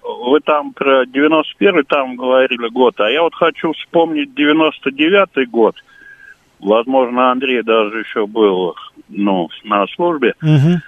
[0.08, 5.76] Вы там про 91-й там говорили год, а я вот хочу вспомнить 99-й год.
[6.60, 8.74] возможно, Андрей даже еще был,
[9.10, 10.34] ну, на службе.
[10.42, 10.80] Угу.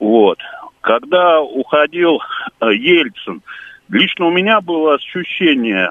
[0.00, 0.38] Вот.
[0.80, 2.18] Когда уходил
[2.60, 3.40] э, Ельцин,
[3.88, 5.90] лично у меня было ощущение,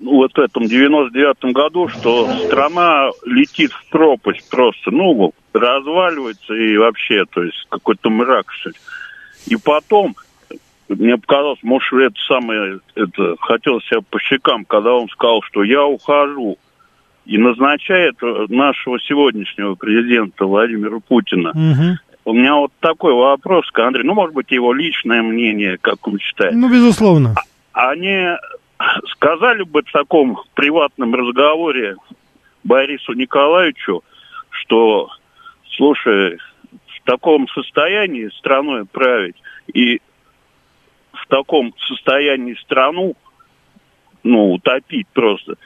[0.00, 6.76] ну, вот в этом 99-м году, что страна летит в пропасть просто, ну, разваливается и
[6.76, 8.76] вообще, то есть какой-то мрак, что ли.
[9.46, 10.16] И потом,
[10.88, 15.84] мне показалось, может, это самое, это, хотел себя по щекам, когда он сказал, что я
[15.84, 16.58] ухожу,
[17.24, 18.16] и назначает
[18.50, 21.50] нашего сегодняшнего президента Владимира Путина.
[21.50, 21.98] Угу.
[22.26, 24.06] У меня вот такой вопрос к Андрею.
[24.06, 26.54] Ну, может быть, его личное мнение, как он считает.
[26.54, 27.34] Ну, безусловно.
[27.72, 28.28] А, они
[29.12, 31.96] сказали бы в таком приватном разговоре
[32.62, 34.02] Борису Николаевичу,
[34.50, 35.08] что,
[35.76, 36.38] слушай,
[36.86, 39.36] в таком состоянии страной править
[39.72, 40.00] и
[41.24, 43.14] в таком состоянии страну,
[44.22, 45.54] ну, утопить просто–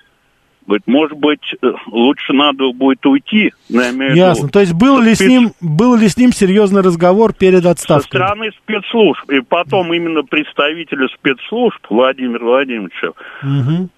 [0.69, 3.53] Говорит, может быть, э, лучше надо будет уйти.
[3.71, 4.43] Я имею Ясно.
[4.43, 5.27] Виду, То есть был ли, спец...
[5.27, 8.03] с ним, был ли с ним серьезный разговор перед отставкой?
[8.03, 9.31] Со стороны спецслужб.
[9.31, 13.89] И потом именно представители спецслужб Владимира Владимировича угу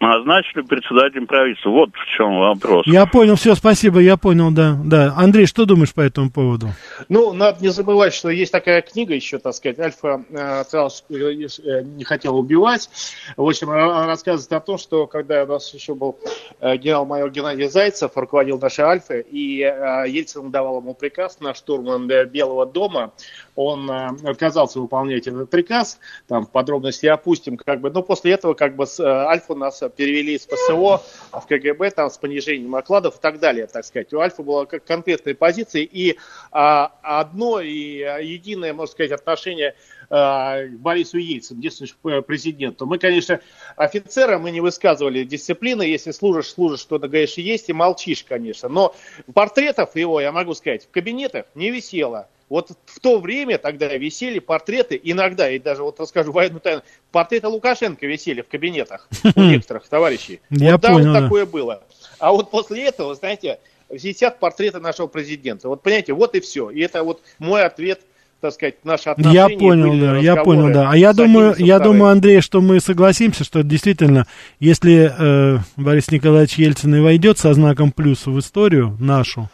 [0.00, 1.70] назначили председателем правительства.
[1.70, 2.86] Вот в чем вопрос.
[2.86, 4.76] Я понял, все, спасибо, я понял, да.
[4.84, 5.14] да.
[5.16, 6.68] Андрей, что думаешь по этому поводу?
[7.08, 12.04] Ну, надо не забывать, что есть такая книга еще, так сказать, Альфа э, э не
[12.04, 12.88] хотел убивать.
[13.36, 16.18] В общем, она рассказывает о том, что когда у нас еще был
[16.60, 22.06] э, генерал-майор Геннадий Зайцев, руководил нашей Альфой, и э, Ельцин давал ему приказ на штурм
[22.06, 23.12] Белого дома,
[23.56, 25.98] он э, отказался выполнять этот приказ,
[26.28, 30.34] там подробности опустим, как бы, но после этого как бы с, э, Альфу нас перевели
[30.34, 31.02] из ПСО
[31.32, 34.12] в КГБ, там с понижением окладов и так далее, так сказать.
[34.12, 36.16] У Альфа была как конкретная позиция и
[36.52, 39.74] а, одно и а, единое, можно сказать, отношение
[40.10, 42.86] а, к Борису Ельцину, действующему президенту.
[42.86, 43.40] Мы, конечно,
[43.76, 48.68] офицеры, мы не высказывали дисциплины, если служишь, служишь, что говоришь есть и молчишь, конечно.
[48.68, 48.94] Но
[49.32, 52.28] портретов его, я могу сказать, в кабинетах не висело.
[52.48, 57.48] Вот в то время тогда висели портреты, иногда, и даже вот расскажу военную тайну, портреты
[57.48, 60.40] Лукашенко висели в кабинетах у некоторых товарищей.
[60.50, 61.22] Я вот понял, да, вот да.
[61.22, 61.82] такое было.
[62.18, 63.58] А вот после этого, знаете,
[63.90, 65.68] висят портреты нашего президента.
[65.68, 66.70] Вот понимаете, вот и все.
[66.70, 68.00] И это вот мой ответ
[68.38, 69.34] так сказать, наши отношения.
[69.34, 70.90] Я понял, да, я понял, да.
[70.90, 74.26] А я думаю, я думаю, Андрей, что мы согласимся, что действительно,
[74.60, 79.48] если э, Борис Николаевич Ельцин и войдет со знаком плюс в историю нашу,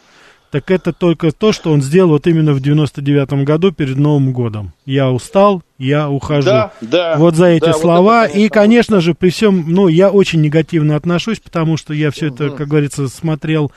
[0.53, 4.71] так это только то, что он сделал вот именно в 99-м году перед Новым годом.
[4.85, 6.45] Я устал, я ухожу.
[6.45, 7.15] Да, да.
[7.17, 8.21] Вот за эти да, слова.
[8.21, 12.11] Вот это, и, конечно же, при всем, ну, я очень негативно отношусь, потому что я
[12.11, 13.71] все это, как говорится, смотрел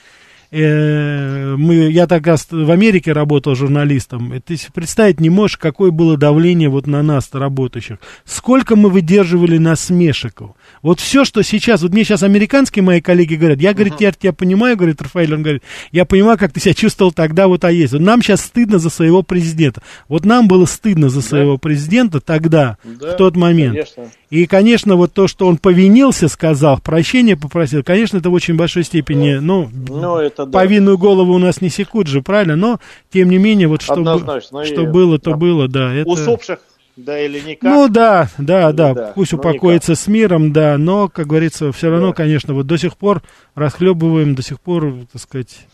[0.51, 5.90] э, мы, я тогда в Америке работал журналистом, и ты себе представить не можешь, какое
[5.90, 7.99] было давление вот на нас, работающих.
[8.24, 10.40] Сколько мы выдерживали насмешек.
[10.82, 14.32] Вот все, что сейчас, вот мне сейчас американские мои коллеги говорят, я, говорит, я тебя
[14.32, 17.92] понимаю, говорит Рафаэль, он говорит, я понимаю, как ты себя чувствовал тогда вот а есть.
[17.92, 19.82] Нам сейчас стыдно за своего президента.
[20.09, 21.59] Вот нам было стыдно за своего да.
[21.59, 23.74] президента тогда, да, в тот момент.
[23.74, 24.11] Конечно.
[24.29, 28.83] И, конечно, вот то, что он повинился, сказал, прощение попросил, конечно, это в очень большой
[28.83, 30.59] степени, ну, ну это да.
[30.59, 32.57] повинную голову у нас не секут же, правильно?
[32.57, 32.81] Но,
[33.12, 35.95] тем не менее, вот что, б, что и, было, то было, да.
[35.95, 36.09] Это...
[36.09, 36.59] Усопших
[36.97, 37.70] да или никак.
[37.70, 39.12] Ну да, да, да, да.
[39.14, 40.05] пусть ну, упокоится никак.
[40.05, 42.14] с миром, да, но, как говорится, все равно, да.
[42.14, 43.22] конечно, вот до сих пор
[43.55, 45.66] расхлебываем, до сих пор, так сказать,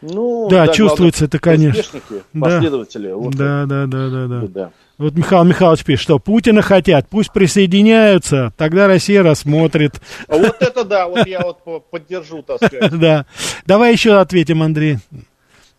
[0.00, 2.00] ну, да, да чувствуется это, конечно.
[2.38, 3.08] Последователи.
[3.08, 4.70] Да, вот да, да, да, да, да, да.
[4.98, 10.00] Вот Михаил Михайлович пишет, что Путина хотят, пусть присоединяются, тогда Россия рассмотрит.
[10.26, 12.92] А вот это да, вот я вот поддержу, так сказать.
[12.98, 13.26] Да.
[13.64, 14.98] Давай еще ответим, Андрей.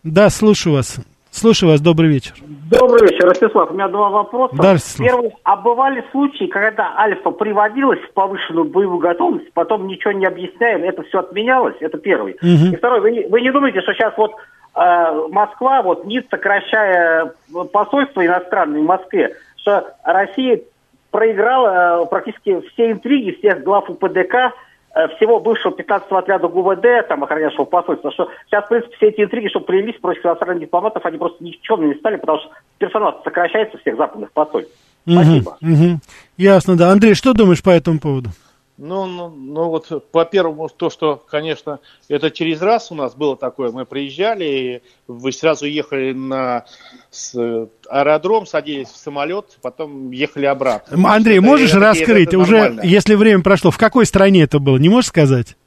[0.03, 0.95] Да, слушаю вас.
[1.31, 2.33] Слушаю вас, добрый вечер.
[2.71, 3.71] Добрый вечер, Ростислав.
[3.71, 4.55] У меня два вопроса.
[4.57, 4.75] Да.
[4.97, 10.83] Первый, а бывали случаи, когда Альфа приводилась в повышенную боевую готовность, потом ничего не объясняем,
[10.83, 11.75] это все отменялось?
[11.79, 12.33] Это первый.
[12.41, 12.73] Угу.
[12.73, 14.31] И второй, вы не, вы не думаете, что сейчас вот
[14.75, 17.33] э, Москва, вот НИЦ, сокращая
[17.71, 20.61] посольство иностранное в Москве, что Россия
[21.11, 24.53] проиграла э, практически все интриги всех глав УПДК,
[25.15, 29.47] всего бывшего 15-го отряда ГУВД, там, охранявшего посольства, что сейчас, в принципе, все эти интриги,
[29.47, 33.97] чтобы привелись против иностранных дипломатов, они просто никчемными не стали, потому что персонал сокращается всех
[33.97, 34.73] западных посольств.
[35.07, 35.57] Спасибо.
[35.61, 35.99] Угу, угу.
[36.37, 36.91] Ясно, да.
[36.91, 38.29] Андрей, что думаешь по этому поводу?
[38.81, 43.35] Ну, ну, ну вот по первому, то, что, конечно, это через раз у нас было
[43.35, 46.63] такое, мы приезжали, и вы сразу ехали на
[47.89, 51.13] аэродром, садились в самолет, потом ехали обратно.
[51.13, 52.81] Андрей, можешь это, раскрыть, это, это уже, нормально.
[52.85, 55.57] если время прошло, в какой стране это было, не можешь сказать?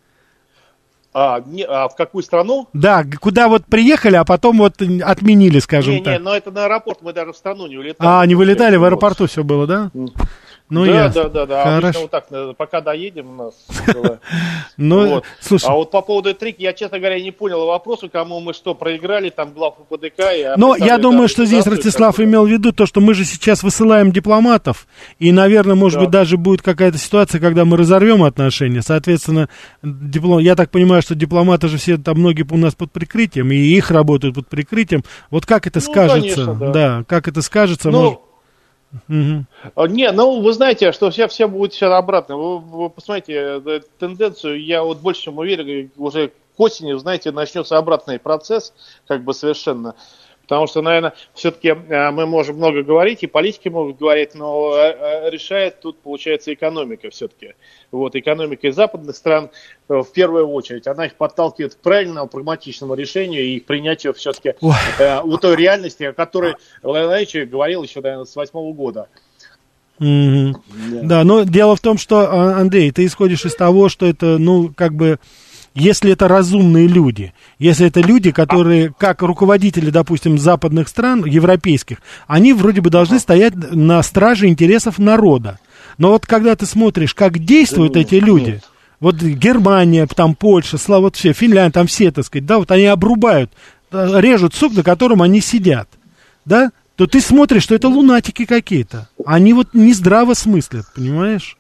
[1.13, 2.69] А, не, а в какую страну?
[2.73, 6.15] Да, куда вот приехали, а потом вот отменили, скажем не, так.
[6.15, 8.09] Не, но это на аэропорт, мы даже в страну не улетали.
[8.11, 9.91] А, не вылетали, в аэропорту все было, да?
[10.73, 11.25] Ну, да, ясно.
[11.25, 11.63] да, да, да.
[11.65, 11.79] Хорошо.
[11.87, 13.55] Обычно вот так, э, пока доедем у нас.
[14.79, 15.25] Ну, Вот.
[15.41, 18.75] слушай, А вот по поводу трики, я, честно говоря, не понял вопроса, кому мы что,
[18.75, 20.21] проиграли, там, глав УПДК.
[20.35, 23.25] и Но описали я думаю, что здесь Ростислав имел в виду то, что мы же
[23.27, 24.87] сейчас высылаем дипломатов,
[25.19, 26.05] и, наверное, может Да.
[26.07, 28.81] быть, даже будет какая-то ситуация, когда мы разорвем отношения.
[28.83, 29.49] Соответственно,
[29.83, 30.39] диплом...
[30.39, 33.91] я так понимаю, что дипломаты же все там многие у нас под прикрытием, и их
[33.91, 35.05] работают под прикрытием.
[35.31, 36.45] Вот как это Ну, скажется?
[36.47, 37.05] конечно, да.
[37.07, 37.91] как это скажется?
[37.91, 38.19] Ну, может-
[39.75, 42.37] А, Не, ну вы знаете, что все, все будет все обратно.
[42.37, 47.79] Вы, вы посмотрите э, тенденцию, я вот больше чем уверен, уже к осени, знаете, начнется
[47.79, 48.75] обратный процесс,
[49.07, 49.95] как бы совершенно.
[50.43, 55.31] Потому что, наверное, все-таки мы можем много говорить, и политики могут говорить, но э, э,
[55.31, 57.55] решает тут, получается, экономика все-таки.
[57.91, 59.51] Вот, экономика из западных стран,
[59.89, 64.55] э, в первую очередь, она их подталкивает к правильному, прагматичному решению и к принятию все-таки
[64.61, 64.75] Ой.
[65.25, 69.09] у той реальности, о которой Владимир Владимирович говорил еще, наверное, с восьмого года.
[69.99, 70.57] Мгм.
[71.05, 74.73] Да, но дело в том, что, а, Андрей, ты исходишь из того, что это, ну,
[74.75, 75.21] как бы,
[75.75, 82.53] если это разумные люди, если это люди, которые, как руководители, допустим, западных стран, европейских, они
[82.53, 85.59] вроде бы должны стоять на страже интересов народа.
[85.99, 88.61] Но вот когда ты смотришь, как действуют эти люди,
[89.01, 92.87] вот Германия, там Польша, слава, вот все, Финляндия, там все, так сказать, да, вот они
[92.87, 93.51] обрубают,
[93.91, 95.89] э, режут сук, на котором они сидят,
[96.45, 99.09] да, то ты смотришь, что это лунатики какие-то.
[99.25, 101.57] Они вот не здраво смыслят, понимаешь?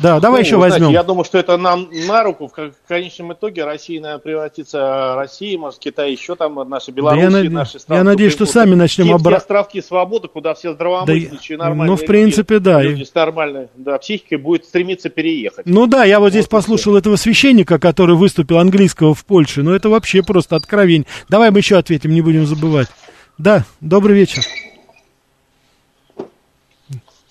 [0.00, 0.90] Да, давай Ну, еще знаете, возьмем.
[0.90, 2.46] я думаю, что это нам на руку.
[2.46, 7.22] В кон- в конечном итоге Россия, наверное, превратится Россия, может, Китай, еще там наши Беларуси,
[7.24, 8.02] я наде- наши я страны.
[8.04, 11.96] надеюсь, тут что сами начнем те, обра- те островки свободы, куда все здравомыслящие, Да, нормальные
[11.96, 12.82] ну, в принципе, люди, да.
[12.82, 15.66] люди с нормальной да, психикой будут стремиться переехать.
[15.66, 19.62] Ну да, я вот здесь Вот послушал этого священника, который выступил английского в Польше.
[19.62, 21.06] Ну это вообще просто откровень.
[21.28, 22.88] Давай мы еще ответим, не будем забывать.
[23.36, 24.42] Да, добрый вечер.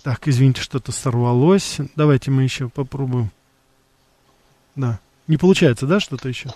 [0.07, 1.79] Так, извините, что-то сорвалось.
[1.97, 3.29] Давайте мы еще попробуем.
[4.73, 5.01] Да.
[5.27, 6.49] Не получается, да, что-то еще?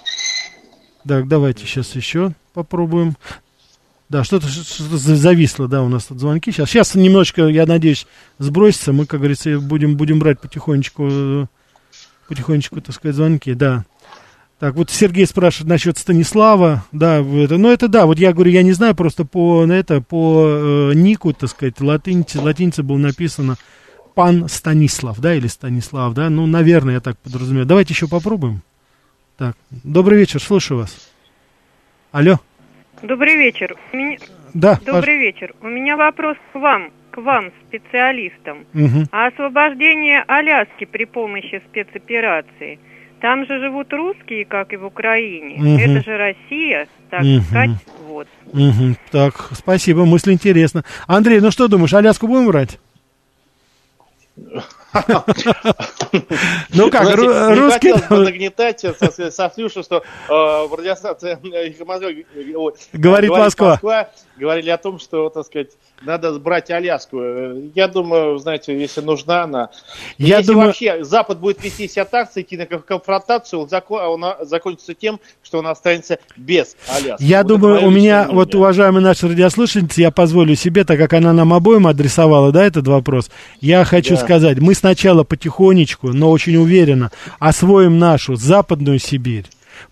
[1.06, 3.18] Так, давайте сейчас еще попробуем.
[4.08, 6.50] Да, что-то, что-то зависло, да, у нас тут звонки.
[6.54, 8.08] Сейчас, сейчас немножечко, я надеюсь,
[8.40, 8.94] сбросится.
[8.94, 11.46] Мы, как говорится, будем, будем брать потихонечку, э,
[12.30, 13.84] потихонечку, так сказать, звонки, да.
[14.62, 18.62] Так, вот Сергей спрашивает насчет Станислава, да, это, ну это да, вот я говорю, я
[18.62, 23.56] не знаю, просто по, это, по э, нику, так сказать, латинице, латинице было написано
[24.14, 27.66] пан Станислав, да, или Станислав, да, ну, наверное, я так подразумеваю.
[27.66, 28.62] Давайте еще попробуем.
[29.36, 31.10] Так, добрый вечер, слушаю вас.
[32.12, 32.40] Алло,
[33.02, 33.76] Добрый вечер.
[33.94, 34.20] Меня-
[34.54, 35.56] да, Добрый вечер.
[35.64, 38.68] У меня вопрос к вам, к вам, специалистам.
[38.74, 39.08] Мгм.
[39.12, 42.78] А освобождение Аляски при помощи спецоперации.
[43.22, 45.58] Там же живут русские, как и в Украине.
[45.60, 45.78] Мгм.
[45.78, 47.42] Это же Россия, так Мгм.
[47.44, 47.70] сказать,
[48.08, 48.28] вот.
[48.52, 48.98] Мгм.
[49.12, 50.84] Так, спасибо, мысль интересна.
[51.06, 52.80] Андрей, ну что думаешь, Аляску будем брать?
[56.74, 62.98] Ну как, Знаете, ру- не хотелось нагнетать со, Слюшей, что э, в радиостанции э, э,
[62.98, 63.80] Говорит Москва.
[64.42, 65.70] Говорили о том, что, так сказать,
[66.02, 67.20] надо брать Аляску.
[67.22, 69.70] Э, Я думаю, знаете, если нужна она.
[70.18, 74.08] Я если думаю- вообще Запад будет вести себя так, идти на кон- конфронтацию, он, зако-
[74.08, 77.24] он а, закончится тем, что он останется без Аляски.
[77.24, 78.60] Я Вот думаю, у меня, личное вот мнение.
[78.60, 83.30] уважаемый наш радиослушательница, я позволю себе, так как она нам обоим адресовала, да, этот вопрос,
[83.60, 84.22] я хочу Да.
[84.22, 89.46] сказать, мы сначала потихонечку, но очень уверенно освоим нашу Западную Сибирь,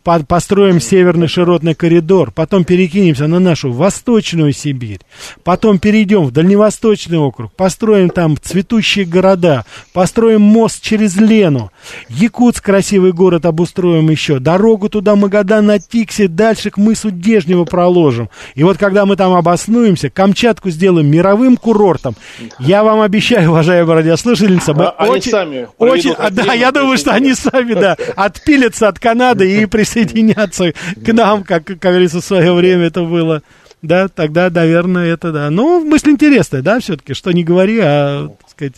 [0.03, 4.99] по- построим северный широтный коридор, потом перекинемся на нашу Восточную Сибирь,
[5.43, 11.71] потом перейдем в Дальневосточный округ, построим там цветущие города, построим мост через Лену,
[12.09, 18.29] Якутск красивый город обустроим еще, дорогу туда Магадан на Тиксе, дальше к мысу Дежнево проложим.
[18.55, 22.15] И вот когда мы там обоснуемся, Камчатку сделаем мировым курортом,
[22.59, 26.97] я вам обещаю, уважаемая радиослушательница, мы А- они очень, сами очень, а, да, я думаю,
[26.97, 30.73] что они сами, да, отпилятся от Канады и присоединятся
[31.03, 33.41] к нам, как, как говорится, в свое время это было.
[33.81, 35.49] Да, тогда, наверное, это да.
[35.49, 38.73] Ну, мысль интересная, да, все-таки, что не говори, а, так сказать,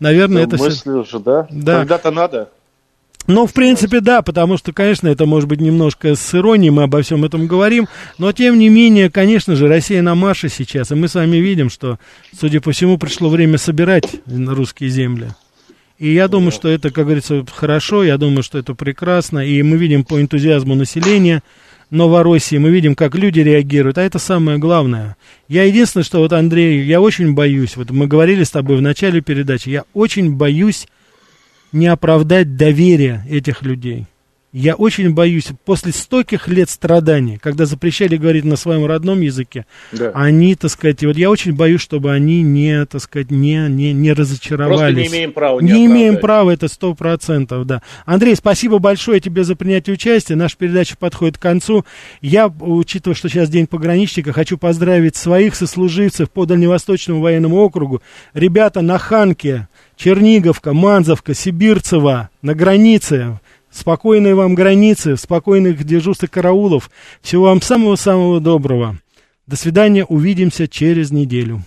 [0.00, 1.46] наверное, это всё- Мысли уже, да?
[1.50, 1.78] Да.
[1.80, 2.48] Когда-то надо.
[3.26, 7.02] ну, в принципе, да, потому что, конечно, это может быть немножко с иронией, мы обо
[7.02, 7.86] всем этом говорим,
[8.18, 11.68] но, тем не менее, конечно же, Россия на марше сейчас, и мы с вами видим,
[11.68, 11.98] что,
[12.38, 15.26] судя по всему, пришло время собирать русские земли.
[15.98, 19.78] И я думаю, что это, как говорится, хорошо, я думаю, что это прекрасно, и мы
[19.78, 21.42] видим по энтузиазму населения
[21.90, 25.16] Новороссии, мы видим, как люди реагируют, а это самое главное.
[25.48, 29.20] Я единственное, что вот, Андрей, я очень боюсь, вот мы говорили с тобой в начале
[29.22, 30.86] передачи, я очень боюсь
[31.72, 34.06] не оправдать доверие этих людей.
[34.58, 40.12] Я очень боюсь, после стольких лет страданий, когда запрещали говорить на своем родном языке, да.
[40.14, 44.14] они, так сказать, вот я очень боюсь, чтобы они не, так сказать, не, не, не
[44.14, 44.94] разочаровались.
[44.94, 45.60] Просто не имеем права.
[45.60, 47.82] Не, не имеем права, это сто процентов, да.
[48.06, 50.36] Андрей, спасибо большое тебе за принятие участия.
[50.36, 51.84] Наша передача подходит к концу.
[52.22, 58.00] Я, учитывая, что сейчас День пограничника, хочу поздравить своих сослуживцев по Дальневосточному военному округу.
[58.32, 63.38] Ребята на Ханке, Черниговка, Манзовка, Сибирцево, на границе.
[63.76, 66.90] Спокойной вам границы, спокойных дежурств караулов.
[67.20, 68.98] Всего вам самого-самого доброго.
[69.46, 71.62] До свидания, увидимся через неделю.